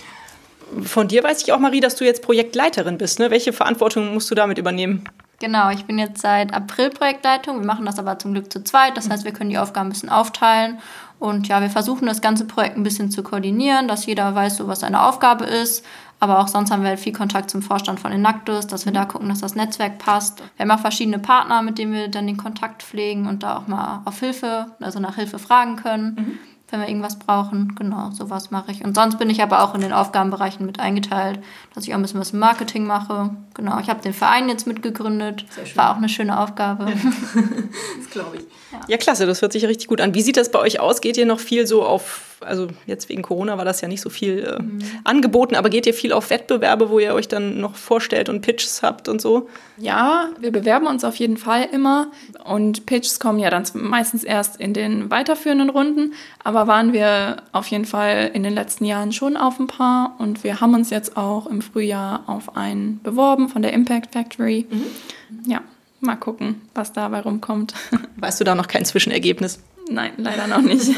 Von 0.82 1.08
dir 1.08 1.23
weiß 1.23 1.42
ich 1.42 1.52
auch, 1.52 1.58
Marie, 1.58 1.80
dass 1.80 1.96
du 1.96 2.04
jetzt 2.04 2.23
Projektleiterin 2.23 2.99
bist. 2.99 3.18
Ne? 3.18 3.30
Welche 3.30 3.52
Verantwortung 3.52 4.12
musst 4.12 4.30
du 4.30 4.35
damit 4.35 4.58
übernehmen? 4.58 5.04
Genau, 5.38 5.70
ich 5.70 5.85
bin 5.85 5.99
jetzt 5.99 6.23
seit 6.23 6.54
April 6.54 6.90
Projektleitung. 6.90 7.61
Wir 7.61 7.66
machen 7.66 7.85
das 7.85 7.99
aber 7.99 8.18
zum 8.18 8.32
Glück 8.32 8.50
zu 8.50 8.64
zweit. 8.64 8.96
Das 8.96 9.11
heißt, 9.11 9.25
wir 9.25 9.32
können 9.32 9.50
die 9.50 9.58
Aufgaben 9.58 9.88
ein 9.88 9.92
bisschen 9.92 10.08
aufteilen. 10.08 10.78
Und 11.18 11.49
ja, 11.49 11.61
wir 11.61 11.70
versuchen 11.70 12.06
das 12.06 12.20
ganze 12.20 12.46
Projekt 12.46 12.76
ein 12.76 12.82
bisschen 12.82 13.11
zu 13.11 13.23
koordinieren, 13.23 13.88
dass 13.88 14.06
jeder 14.06 14.35
weiß, 14.35 14.56
so 14.56 14.68
was 14.68 14.80
seine 14.80 15.02
Aufgabe 15.02 15.44
ist. 15.44 15.85
Aber 16.18 16.38
auch 16.38 16.49
sonst 16.49 16.70
haben 16.70 16.82
wir 16.82 16.90
halt 16.90 17.00
viel 17.00 17.12
Kontakt 17.12 17.50
zum 17.50 17.61
Vorstand 17.61 18.00
von 18.00 18.11
Enactus, 18.11 18.66
dass 18.66 18.87
wir 18.87 18.92
da 18.92 19.04
gucken, 19.04 19.28
dass 19.28 19.40
das 19.40 19.54
Netzwerk 19.54 19.99
passt. 19.99 20.42
Wir 20.56 20.64
haben 20.64 20.70
auch 20.70 20.80
verschiedene 20.80 21.18
Partner, 21.18 21.61
mit 21.61 21.76
denen 21.76 21.92
wir 21.92 22.08
dann 22.08 22.26
den 22.26 22.38
Kontakt 22.38 22.82
pflegen 22.82 23.26
und 23.26 23.42
da 23.42 23.58
auch 23.58 23.66
mal 23.66 24.00
auf 24.06 24.20
Hilfe, 24.20 24.66
also 24.80 24.99
nach 24.99 25.16
Hilfe 25.16 25.38
fragen 25.38 25.76
können. 25.76 26.14
Mhm 26.18 26.38
wenn 26.70 26.80
wir 26.80 26.88
irgendwas 26.88 27.18
brauchen. 27.18 27.75
Genau, 27.76 28.11
sowas 28.11 28.50
mache 28.50 28.73
ich. 28.73 28.85
Und 28.85 28.94
sonst 28.94 29.18
bin 29.18 29.30
ich 29.30 29.42
aber 29.42 29.62
auch 29.62 29.75
in 29.75 29.80
den 29.80 29.92
Aufgabenbereichen 29.92 30.66
mit 30.66 30.80
eingeteilt, 30.80 31.38
dass 31.75 31.85
ich 31.85 31.92
auch 31.92 31.99
ein 31.99 32.02
bisschen 32.02 32.20
was 32.20 32.32
im 32.32 32.40
Marketing 32.40 32.85
mache. 32.85 33.30
Genau, 33.54 33.78
ich 33.78 33.88
habe 33.88 34.02
den 34.02 34.12
Verein 34.12 34.49
jetzt 34.49 34.66
mitgegründet. 34.66 35.44
War 35.76 35.92
auch 35.92 35.96
eine 35.96 36.08
schöne 36.08 36.40
Aufgabe. 36.40 36.87
das 37.99 38.11
glaube 38.11 38.38
ich. 38.38 38.42
Ja. 38.73 38.80
ja, 38.88 38.96
klasse, 38.96 39.26
das 39.26 39.42
hört 39.42 39.52
sich 39.52 39.64
richtig 39.66 39.87
gut 39.87 40.00
an. 40.00 40.14
Wie 40.14 40.23
sieht 40.23 40.37
das 40.37 40.50
bei 40.50 40.58
euch 40.58 40.80
aus? 40.80 41.00
Geht 41.00 41.16
ihr 41.16 41.26
noch 41.26 41.40
viel 41.40 41.66
so 41.66 41.85
auf 41.85 42.35
also 42.40 42.68
jetzt 42.86 43.08
wegen 43.08 43.22
Corona 43.22 43.56
war 43.58 43.64
das 43.64 43.80
ja 43.80 43.88
nicht 43.88 44.00
so 44.00 44.10
viel 44.10 44.44
äh, 44.44 44.62
mhm. 44.62 44.80
angeboten, 45.04 45.54
aber 45.54 45.70
geht 45.70 45.86
ihr 45.86 45.94
viel 45.94 46.12
auf 46.12 46.30
Wettbewerbe, 46.30 46.90
wo 46.90 46.99
ihr 46.99 47.14
euch 47.14 47.28
dann 47.28 47.60
noch 47.60 47.76
vorstellt 47.76 48.28
und 48.28 48.42
Pitches 48.42 48.82
habt 48.82 49.08
und 49.08 49.20
so? 49.20 49.49
Ja, 49.76 50.28
wir 50.38 50.52
bewerben 50.52 50.86
uns 50.86 51.04
auf 51.04 51.16
jeden 51.16 51.36
Fall 51.36 51.68
immer 51.72 52.08
und 52.44 52.86
Pitches 52.86 53.20
kommen 53.20 53.38
ja 53.38 53.50
dann 53.50 53.64
meistens 53.75 54.25
erst 54.25 54.60
in 54.60 54.75
den 54.75 55.10
weiterführenden 55.10 55.70
Runden, 55.70 56.12
aber 56.42 56.66
waren 56.66 56.92
wir 56.92 57.42
auf 57.52 57.66
jeden 57.68 57.86
Fall 57.86 58.30
in 58.34 58.42
den 58.42 58.54
letzten 58.54 58.84
Jahren 58.84 59.12
schon 59.12 59.36
auf 59.36 59.58
ein 59.58 59.66
paar 59.66 60.16
und 60.18 60.44
wir 60.44 60.60
haben 60.60 60.75
uns 60.75 60.90
jetzt 60.90 61.16
auch 61.16 61.46
im 61.46 61.62
Frühjahr 61.62 62.25
auf 62.26 62.56
einen 62.56 63.00
beworben 63.02 63.49
von 63.49 63.62
der 63.62 63.72
Impact 63.72 64.12
Factory. 64.12 64.66
Mhm. 64.70 65.50
Ja, 65.50 65.60
mal 66.00 66.16
gucken, 66.16 66.60
was 66.75 66.92
dabei 66.92 67.20
rumkommt. 67.20 67.75
Weißt 68.16 68.40
du 68.40 68.44
da 68.44 68.54
noch 68.54 68.68
kein 68.68 68.84
Zwischenergebnis? 68.84 69.60
Nein, 69.88 70.12
leider 70.16 70.46
noch 70.46 70.62
nicht. 70.62 70.90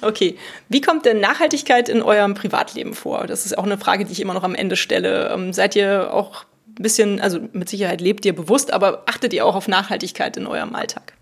Okay. 0.00 0.36
Wie 0.68 0.80
kommt 0.80 1.04
denn 1.04 1.20
Nachhaltigkeit 1.20 1.88
in 1.88 2.02
eurem 2.02 2.34
Privatleben 2.34 2.94
vor? 2.94 3.26
Das 3.26 3.46
ist 3.46 3.56
auch 3.56 3.64
eine 3.64 3.78
Frage, 3.78 4.04
die 4.04 4.12
ich 4.12 4.20
immer 4.20 4.34
noch 4.34 4.44
am 4.44 4.54
Ende 4.54 4.76
stelle. 4.76 5.30
Ähm, 5.32 5.52
seid 5.52 5.76
ihr 5.76 6.12
auch 6.12 6.44
ein 6.78 6.82
bisschen, 6.82 7.20
also 7.20 7.40
mit 7.52 7.68
Sicherheit 7.68 8.00
lebt 8.00 8.24
ihr 8.24 8.34
bewusst, 8.34 8.72
aber 8.72 9.02
achtet 9.06 9.32
ihr 9.32 9.44
auch 9.44 9.54
auf 9.54 9.68
Nachhaltigkeit 9.68 10.36
in 10.36 10.46
eurem 10.46 10.74
Alltag? 10.74 11.14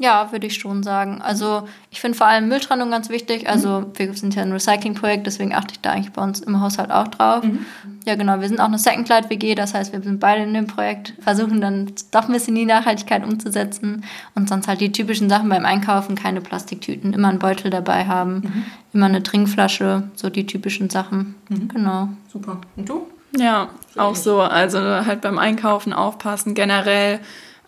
Ja, 0.00 0.32
würde 0.32 0.46
ich 0.46 0.54
schon 0.54 0.82
sagen. 0.82 1.20
Also 1.20 1.68
ich 1.90 2.00
finde 2.00 2.16
vor 2.16 2.26
allem 2.26 2.48
Mülltrennung 2.48 2.90
ganz 2.90 3.10
wichtig. 3.10 3.50
Also 3.50 3.84
wir 3.96 4.14
sind 4.14 4.34
ja 4.34 4.40
ein 4.40 4.50
Recycling-Projekt, 4.50 5.26
deswegen 5.26 5.54
achte 5.54 5.74
ich 5.74 5.80
da 5.80 5.90
eigentlich 5.90 6.12
bei 6.12 6.22
uns 6.22 6.40
im 6.40 6.58
Haushalt 6.58 6.90
auch 6.90 7.08
drauf. 7.08 7.44
Mhm. 7.44 7.66
Ja, 8.06 8.14
genau. 8.14 8.40
Wir 8.40 8.48
sind 8.48 8.60
auch 8.60 8.68
eine 8.68 8.78
Second 8.78 9.10
Light 9.10 9.28
WG, 9.28 9.54
das 9.54 9.74
heißt, 9.74 9.92
wir 9.92 10.00
sind 10.00 10.18
beide 10.18 10.44
in 10.44 10.54
dem 10.54 10.66
Projekt, 10.66 11.12
versuchen 11.20 11.60
dann 11.60 11.92
doch 12.12 12.28
ein 12.28 12.32
bisschen 12.32 12.54
die 12.54 12.64
Nachhaltigkeit 12.64 13.22
umzusetzen 13.22 14.02
und 14.34 14.48
sonst 14.48 14.68
halt 14.68 14.80
die 14.80 14.90
typischen 14.90 15.28
Sachen 15.28 15.50
beim 15.50 15.66
Einkaufen, 15.66 16.14
keine 16.14 16.40
Plastiktüten, 16.40 17.12
immer 17.12 17.28
einen 17.28 17.38
Beutel 17.38 17.70
dabei 17.70 18.06
haben, 18.06 18.36
mhm. 18.36 18.64
immer 18.94 19.04
eine 19.04 19.22
Trinkflasche, 19.22 20.04
so 20.14 20.30
die 20.30 20.46
typischen 20.46 20.88
Sachen. 20.88 21.34
Mhm. 21.50 21.68
Genau. 21.68 22.08
Super. 22.32 22.58
Und 22.74 22.88
du? 22.88 23.06
Ja, 23.36 23.68
auch 23.98 24.16
so. 24.16 24.40
Also 24.40 24.80
halt 24.80 25.20
beim 25.20 25.38
Einkaufen 25.38 25.92
aufpassen, 25.92 26.54
generell 26.54 27.20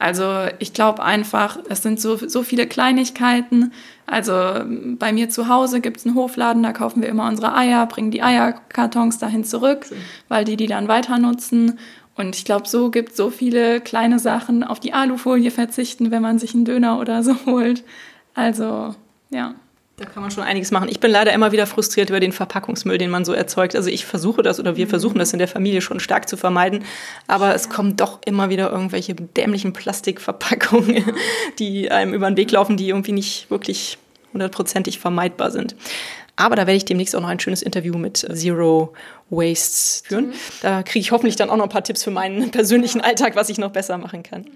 also 0.02 0.48
ich 0.58 0.72
glaube 0.72 1.04
einfach, 1.04 1.60
es 1.68 1.82
sind 1.82 2.00
so, 2.00 2.16
so 2.16 2.42
viele 2.42 2.66
Kleinigkeiten. 2.66 3.72
Also 4.04 4.32
bei 4.98 5.12
mir 5.12 5.28
zu 5.28 5.46
Hause 5.46 5.80
gibt 5.80 5.98
es 5.98 6.06
einen 6.06 6.16
Hofladen, 6.16 6.64
da 6.64 6.72
kaufen 6.72 7.02
wir 7.02 7.08
immer 7.08 7.28
unsere 7.28 7.54
Eier, 7.54 7.86
bringen 7.86 8.10
die 8.10 8.20
Eierkartons 8.20 9.18
dahin 9.18 9.44
zurück, 9.44 9.86
weil 10.26 10.44
die 10.44 10.56
die 10.56 10.66
dann 10.66 10.88
weiter 10.88 11.18
nutzen. 11.18 11.78
Und 12.16 12.34
ich 12.34 12.44
glaube, 12.44 12.66
so 12.66 12.90
gibt 12.90 13.10
es 13.10 13.16
so 13.16 13.30
viele 13.30 13.80
kleine 13.80 14.18
Sachen, 14.18 14.64
auf 14.64 14.80
die 14.80 14.92
Alufolie 14.92 15.52
verzichten, 15.52 16.10
wenn 16.10 16.20
man 16.20 16.40
sich 16.40 16.52
einen 16.52 16.64
Döner 16.64 16.98
oder 16.98 17.22
so 17.22 17.36
holt. 17.46 17.84
Also 18.34 18.96
ja. 19.30 19.54
Da 19.96 20.06
kann 20.06 20.22
man 20.22 20.30
schon 20.30 20.42
einiges 20.42 20.70
machen. 20.70 20.88
Ich 20.88 21.00
bin 21.00 21.10
leider 21.10 21.32
immer 21.32 21.52
wieder 21.52 21.66
frustriert 21.66 22.08
über 22.08 22.18
den 22.18 22.32
Verpackungsmüll, 22.32 22.96
den 22.96 23.10
man 23.10 23.24
so 23.24 23.34
erzeugt. 23.34 23.76
Also 23.76 23.90
ich 23.90 24.06
versuche 24.06 24.42
das 24.42 24.58
oder 24.58 24.76
wir 24.76 24.88
versuchen 24.88 25.18
das 25.18 25.32
in 25.32 25.38
der 25.38 25.48
Familie 25.48 25.82
schon 25.82 26.00
stark 26.00 26.28
zu 26.28 26.36
vermeiden, 26.36 26.84
aber 27.26 27.54
es 27.54 27.68
kommen 27.68 27.96
doch 27.96 28.20
immer 28.24 28.48
wieder 28.48 28.70
irgendwelche 28.70 29.14
dämlichen 29.14 29.72
Plastikverpackungen, 29.72 31.04
die 31.58 31.90
einem 31.90 32.14
über 32.14 32.30
den 32.30 32.36
Weg 32.36 32.50
laufen, 32.50 32.76
die 32.76 32.88
irgendwie 32.88 33.12
nicht 33.12 33.50
wirklich 33.50 33.98
hundertprozentig 34.32 34.98
vermeidbar 34.98 35.50
sind. 35.50 35.76
Aber 36.36 36.56
da 36.56 36.62
werde 36.62 36.76
ich 36.76 36.86
demnächst 36.86 37.14
auch 37.14 37.20
noch 37.20 37.28
ein 37.28 37.40
schönes 37.40 37.60
Interview 37.60 37.98
mit 37.98 38.16
Zero 38.16 38.94
Wastes 39.28 40.02
führen. 40.06 40.32
Da 40.62 40.82
kriege 40.82 41.00
ich 41.00 41.12
hoffentlich 41.12 41.36
dann 41.36 41.50
auch 41.50 41.56
noch 41.56 41.64
ein 41.64 41.70
paar 41.70 41.84
Tipps 41.84 42.02
für 42.02 42.10
meinen 42.10 42.50
persönlichen 42.50 43.02
Alltag, 43.02 43.36
was 43.36 43.50
ich 43.50 43.58
noch 43.58 43.70
besser 43.70 43.98
machen 43.98 44.22
kann. 44.22 44.46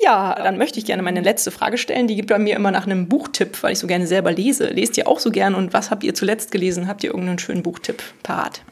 Ja, 0.00 0.34
dann 0.34 0.58
möchte 0.58 0.78
ich 0.78 0.84
gerne 0.84 1.02
meine 1.02 1.20
letzte 1.20 1.50
Frage 1.50 1.76
stellen. 1.76 2.06
Die 2.06 2.14
gibt 2.14 2.28
bei 2.28 2.38
mir 2.38 2.54
immer 2.54 2.70
nach 2.70 2.86
einem 2.86 3.08
Buchtipp, 3.08 3.62
weil 3.62 3.72
ich 3.72 3.80
so 3.80 3.88
gerne 3.88 4.06
selber 4.06 4.30
lese. 4.30 4.68
Lest 4.68 4.96
ihr 4.96 5.08
auch 5.08 5.18
so 5.18 5.30
gern 5.30 5.54
und 5.54 5.72
was 5.72 5.90
habt 5.90 6.04
ihr 6.04 6.14
zuletzt 6.14 6.52
gelesen? 6.52 6.86
Habt 6.86 7.02
ihr 7.02 7.10
irgendeinen 7.10 7.40
schönen 7.40 7.62
Buchtipp 7.62 8.02
parat? 8.22 8.62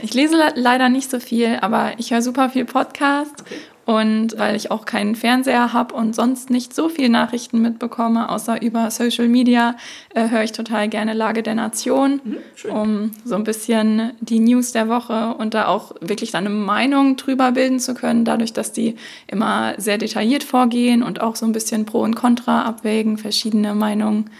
Ich 0.00 0.14
lese 0.14 0.36
leider 0.54 0.88
nicht 0.88 1.10
so 1.10 1.20
viel, 1.20 1.58
aber 1.60 1.92
ich 1.98 2.12
höre 2.12 2.22
super 2.22 2.50
viel 2.50 2.64
Podcast 2.64 3.42
okay. 3.42 3.54
Und 3.84 4.38
weil 4.38 4.54
ich 4.54 4.70
auch 4.70 4.84
keinen 4.84 5.16
Fernseher 5.16 5.72
habe 5.72 5.94
und 5.94 6.14
sonst 6.14 6.50
nicht 6.50 6.72
so 6.72 6.88
viel 6.88 7.08
Nachrichten 7.08 7.60
mitbekomme, 7.60 8.28
außer 8.28 8.62
über 8.62 8.90
Social 8.92 9.26
Media, 9.26 9.76
äh, 10.14 10.28
höre 10.28 10.44
ich 10.44 10.52
total 10.52 10.88
gerne 10.88 11.14
Lage 11.14 11.42
der 11.42 11.56
Nation, 11.56 12.20
mhm, 12.22 12.70
um 12.70 13.10
so 13.24 13.34
ein 13.34 13.42
bisschen 13.42 14.12
die 14.20 14.38
News 14.38 14.70
der 14.70 14.88
Woche 14.88 15.34
und 15.34 15.54
da 15.54 15.66
auch 15.66 15.96
wirklich 16.00 16.30
dann 16.30 16.46
eine 16.46 16.54
Meinung 16.54 17.16
drüber 17.16 17.50
bilden 17.50 17.80
zu 17.80 17.94
können, 17.94 18.24
dadurch, 18.24 18.52
dass 18.52 18.70
die 18.70 18.94
immer 19.26 19.74
sehr 19.78 19.98
detailliert 19.98 20.44
vorgehen 20.44 21.02
und 21.02 21.20
auch 21.20 21.34
so 21.34 21.44
ein 21.44 21.52
bisschen 21.52 21.84
Pro 21.84 22.02
und 22.02 22.14
Contra 22.14 22.62
abwägen, 22.62 23.18
verschiedene 23.18 23.74
Meinungen 23.74 24.30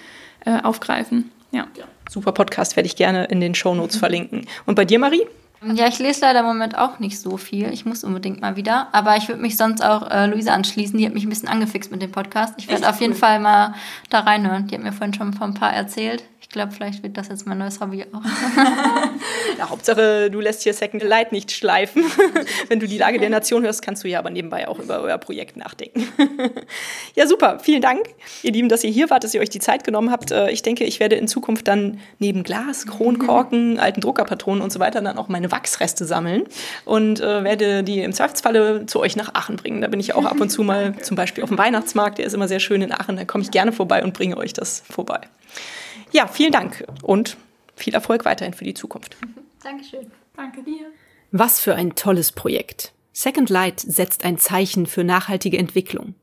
äh, 0.45 0.61
aufgreifen. 0.63 1.33
Ja. 1.51 1.67
ja. 1.77 1.85
Super 2.09 2.33
Podcast 2.33 2.77
werde 2.77 2.87
ich 2.87 2.95
gerne 2.95 3.25
in 3.25 3.41
den 3.41 3.57
Shownotes 3.57 3.97
mhm. 3.97 4.01
verlinken. 4.01 4.47
Und 4.67 4.77
bei 4.77 4.85
dir, 4.85 5.01
Marie? 5.01 5.23
Ja, 5.75 5.87
ich 5.87 5.99
lese 5.99 6.23
leider 6.23 6.41
im 6.41 6.47
Moment 6.47 6.77
auch 6.77 6.99
nicht 6.99 7.21
so 7.21 7.37
viel. 7.37 7.73
Ich 7.73 7.87
muss 7.87 8.05
unbedingt 8.05 8.41
mal 8.41 8.57
wieder. 8.57 8.89
Aber 8.93 9.17
ich 9.17 9.29
würde 9.29 9.41
mich 9.41 9.57
sonst 9.57 9.85
auch 9.85 10.11
äh, 10.11 10.27
Luisa 10.27 10.53
anschließen. 10.53 10.99
Die 10.99 11.07
hat 11.07 11.15
mich 11.15 11.25
ein 11.25 11.29
bisschen 11.29 11.49
angefixt 11.49 11.91
mit 11.91 12.03
dem 12.03 12.11
Podcast. 12.11 12.55
Ich 12.59 12.69
werde 12.69 12.89
auf 12.89 13.01
jeden 13.01 13.15
Fall 13.15 13.39
mal 13.39 13.75
da 14.11 14.21
reinhören. 14.21 14.67
Die 14.67 14.75
hat 14.75 14.83
mir 14.83 14.93
vorhin 14.93 15.15
schon 15.15 15.33
von 15.33 15.51
ein 15.51 15.55
paar 15.55 15.73
erzählt 15.73 16.25
glaube, 16.53 16.73
vielleicht 16.73 17.03
wird 17.03 17.17
das 17.17 17.29
jetzt 17.29 17.47
mein 17.47 17.59
neues 17.59 17.81
Hobby 17.81 18.05
auch. 18.13 18.23
ja, 19.59 19.71
Hauptsache, 19.71 20.31
du 20.31 20.39
lässt 20.41 20.63
hier 20.63 20.75
Second 20.75 21.03
Light 21.03 21.33
nicht 21.33 21.51
schleifen. 21.51 22.05
Wenn 22.69 22.79
du 22.79 22.87
die 22.87 22.99
Lage 22.99 23.19
der 23.19 23.31
Nation 23.31 23.65
hörst, 23.65 23.83
kannst 23.83 24.05
du 24.05 24.09
ja 24.09 24.19
aber 24.19 24.31
nebenbei 24.31 24.69
auch 24.69 24.79
über 24.79 25.01
euer 25.01 25.19
Projekt 25.19 25.57
nachdenken. 25.57 26.07
ja, 27.15 27.27
super. 27.27 27.59
Vielen 27.61 27.81
Dank, 27.81 28.01
ihr 28.43 28.53
Lieben, 28.53 28.69
dass 28.69 28.85
ihr 28.85 28.91
hier 28.91 29.09
wart, 29.11 29.25
dass 29.25 29.35
ihr 29.35 29.41
euch 29.41 29.49
die 29.49 29.59
Zeit 29.59 29.83
genommen 29.83 30.11
habt. 30.11 30.31
Äh, 30.31 30.51
ich 30.51 30.63
denke, 30.63 30.85
ich 30.85 31.01
werde 31.01 31.17
in 31.17 31.27
Zukunft 31.27 31.67
dann 31.67 31.99
neben 32.19 32.43
Glas, 32.43 32.87
Kronkorken, 32.87 33.79
alten 33.79 34.03
Druckerpatronen 34.03 34.63
und 34.63 34.71
so 34.71 34.79
weiter 34.79 35.01
dann 35.01 35.17
auch 35.17 35.29
meine 35.29 35.51
Wachsreste 35.51 36.05
sammeln 36.05 36.45
und 36.85 37.21
äh, 37.21 37.45
werde 37.45 37.83
die 37.83 38.01
im 38.01 38.13
Zweifelsfalle 38.13 38.85
zu 38.87 39.01
euch 39.01 39.17
nach 39.17 39.35
Aachen 39.35 39.57
bringen. 39.57 39.81
Da 39.81 39.89
bin 39.89 40.01
ich 40.01 40.15
auch 40.15 40.27
ab 40.27 40.41
und 40.41 40.51
zu 40.51 40.63
mal 40.63 40.95
zum 41.01 41.17
Beispiel 41.17 41.43
auf 41.43 41.49
dem 41.51 41.59
Weihnachtsmarkt, 41.59 42.19
der 42.19 42.27
ist 42.27 42.35
immer 42.35 42.49
sehr 42.49 42.61
schön 42.61 42.83
in 42.83 42.93
Aachen. 42.93 43.17
Da 43.17 43.25
komme 43.25 43.43
ich 43.43 43.51
gerne 43.51 43.73
vorbei 43.73 44.05
und 44.05 44.13
bringe 44.13 44.37
euch 44.37 44.53
das 44.53 44.83
vorbei. 44.91 45.21
Ja, 46.13 46.27
vielen 46.27 46.53
Dank 46.53 46.85
und 47.03 47.37
viel 47.75 47.95
Erfolg 47.95 48.25
weiterhin 48.25 48.55
für 48.55 48.65
die 48.65 48.75
Zukunft. 48.75 49.17
Dankeschön. 49.63 50.11
Danke 50.37 50.63
dir. 50.63 50.91
Was 51.31 51.61
für 51.61 51.75
ein 51.75 51.95
tolles 51.95 52.33
Projekt. 52.33 52.93
Second 53.13 53.51
Light 53.51 53.81
setzt 53.81 54.25
ein 54.25 54.39
Zeichen 54.39 54.87
für 54.87 55.05
nachhaltige 55.05 55.59
Entwicklung. 55.59 56.15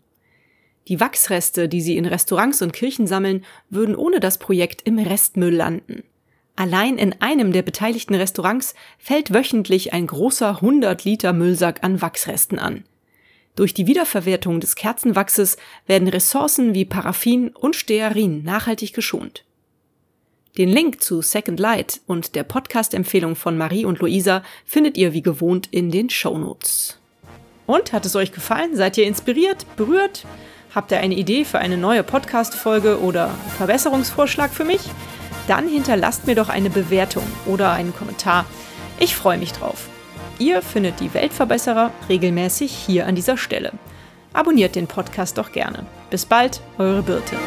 Die 0.87 0.99
Wachsreste, 0.99 1.67
die 1.67 1.81
sie 1.81 1.97
in 1.97 2.05
Restaurants 2.05 2.61
und 2.61 2.73
Kirchen 2.73 3.07
sammeln, 3.07 3.45
würden 3.69 3.95
ohne 3.95 4.19
das 4.19 4.37
Projekt 4.37 4.83
im 4.83 4.97
Restmüll 4.97 5.53
landen. 5.53 6.03
Allein 6.55 6.97
in 6.97 7.21
einem 7.21 7.53
der 7.53 7.61
beteiligten 7.61 8.15
Restaurants 8.15 8.75
fällt 8.97 9.33
wöchentlich 9.33 9.93
ein 9.93 10.07
großer 10.07 10.55
100 10.55 11.03
Liter 11.05 11.31
Müllsack 11.31 11.83
an 11.83 12.01
Wachsresten 12.01 12.59
an. 12.59 12.83
Durch 13.55 13.73
die 13.73 13.87
Wiederverwertung 13.87 14.59
des 14.59 14.75
Kerzenwachses 14.75 15.57
werden 15.85 16.07
Ressourcen 16.07 16.73
wie 16.73 16.85
Paraffin 16.85 17.49
und 17.49 17.75
Stearin 17.75 18.43
nachhaltig 18.43 18.93
geschont. 18.93 19.45
Den 20.59 20.67
Link 20.67 21.01
zu 21.01 21.21
Second 21.21 21.57
Light 21.57 22.01
und 22.05 22.35
der 22.35 22.43
Podcast-Empfehlung 22.43 23.37
von 23.37 23.57
Marie 23.57 23.85
und 23.85 23.99
Luisa 23.99 24.43
findet 24.65 24.97
ihr 24.97 25.13
wie 25.13 25.21
gewohnt 25.21 25.69
in 25.71 25.89
den 25.89 26.09
Show 26.09 26.37
Notes. 26.37 26.99
Und 27.65 27.93
hat 27.93 28.05
es 28.05 28.13
euch 28.17 28.33
gefallen? 28.33 28.75
Seid 28.75 28.97
ihr 28.97 29.05
inspiriert, 29.05 29.65
berührt? 29.77 30.25
Habt 30.75 30.91
ihr 30.91 30.99
eine 30.99 31.15
Idee 31.15 31.45
für 31.45 31.59
eine 31.59 31.77
neue 31.77 32.03
Podcast-Folge 32.03 32.99
oder 32.99 33.29
Verbesserungsvorschlag 33.57 34.51
für 34.51 34.65
mich? 34.65 34.81
Dann 35.47 35.65
hinterlasst 35.69 36.27
mir 36.27 36.35
doch 36.35 36.49
eine 36.49 36.69
Bewertung 36.69 37.23
oder 37.45 37.71
einen 37.71 37.95
Kommentar. 37.95 38.45
Ich 38.99 39.15
freue 39.15 39.37
mich 39.37 39.53
drauf. 39.53 39.87
Ihr 40.39 40.61
findet 40.61 40.99
die 40.99 41.13
Weltverbesserer 41.13 41.93
regelmäßig 42.09 42.73
hier 42.73 43.07
an 43.07 43.15
dieser 43.15 43.37
Stelle. 43.37 43.71
Abonniert 44.33 44.75
den 44.75 44.87
Podcast 44.87 45.37
doch 45.37 45.53
gerne. 45.53 45.85
Bis 46.09 46.25
bald, 46.25 46.59
eure 46.77 47.01
Birte. 47.01 47.37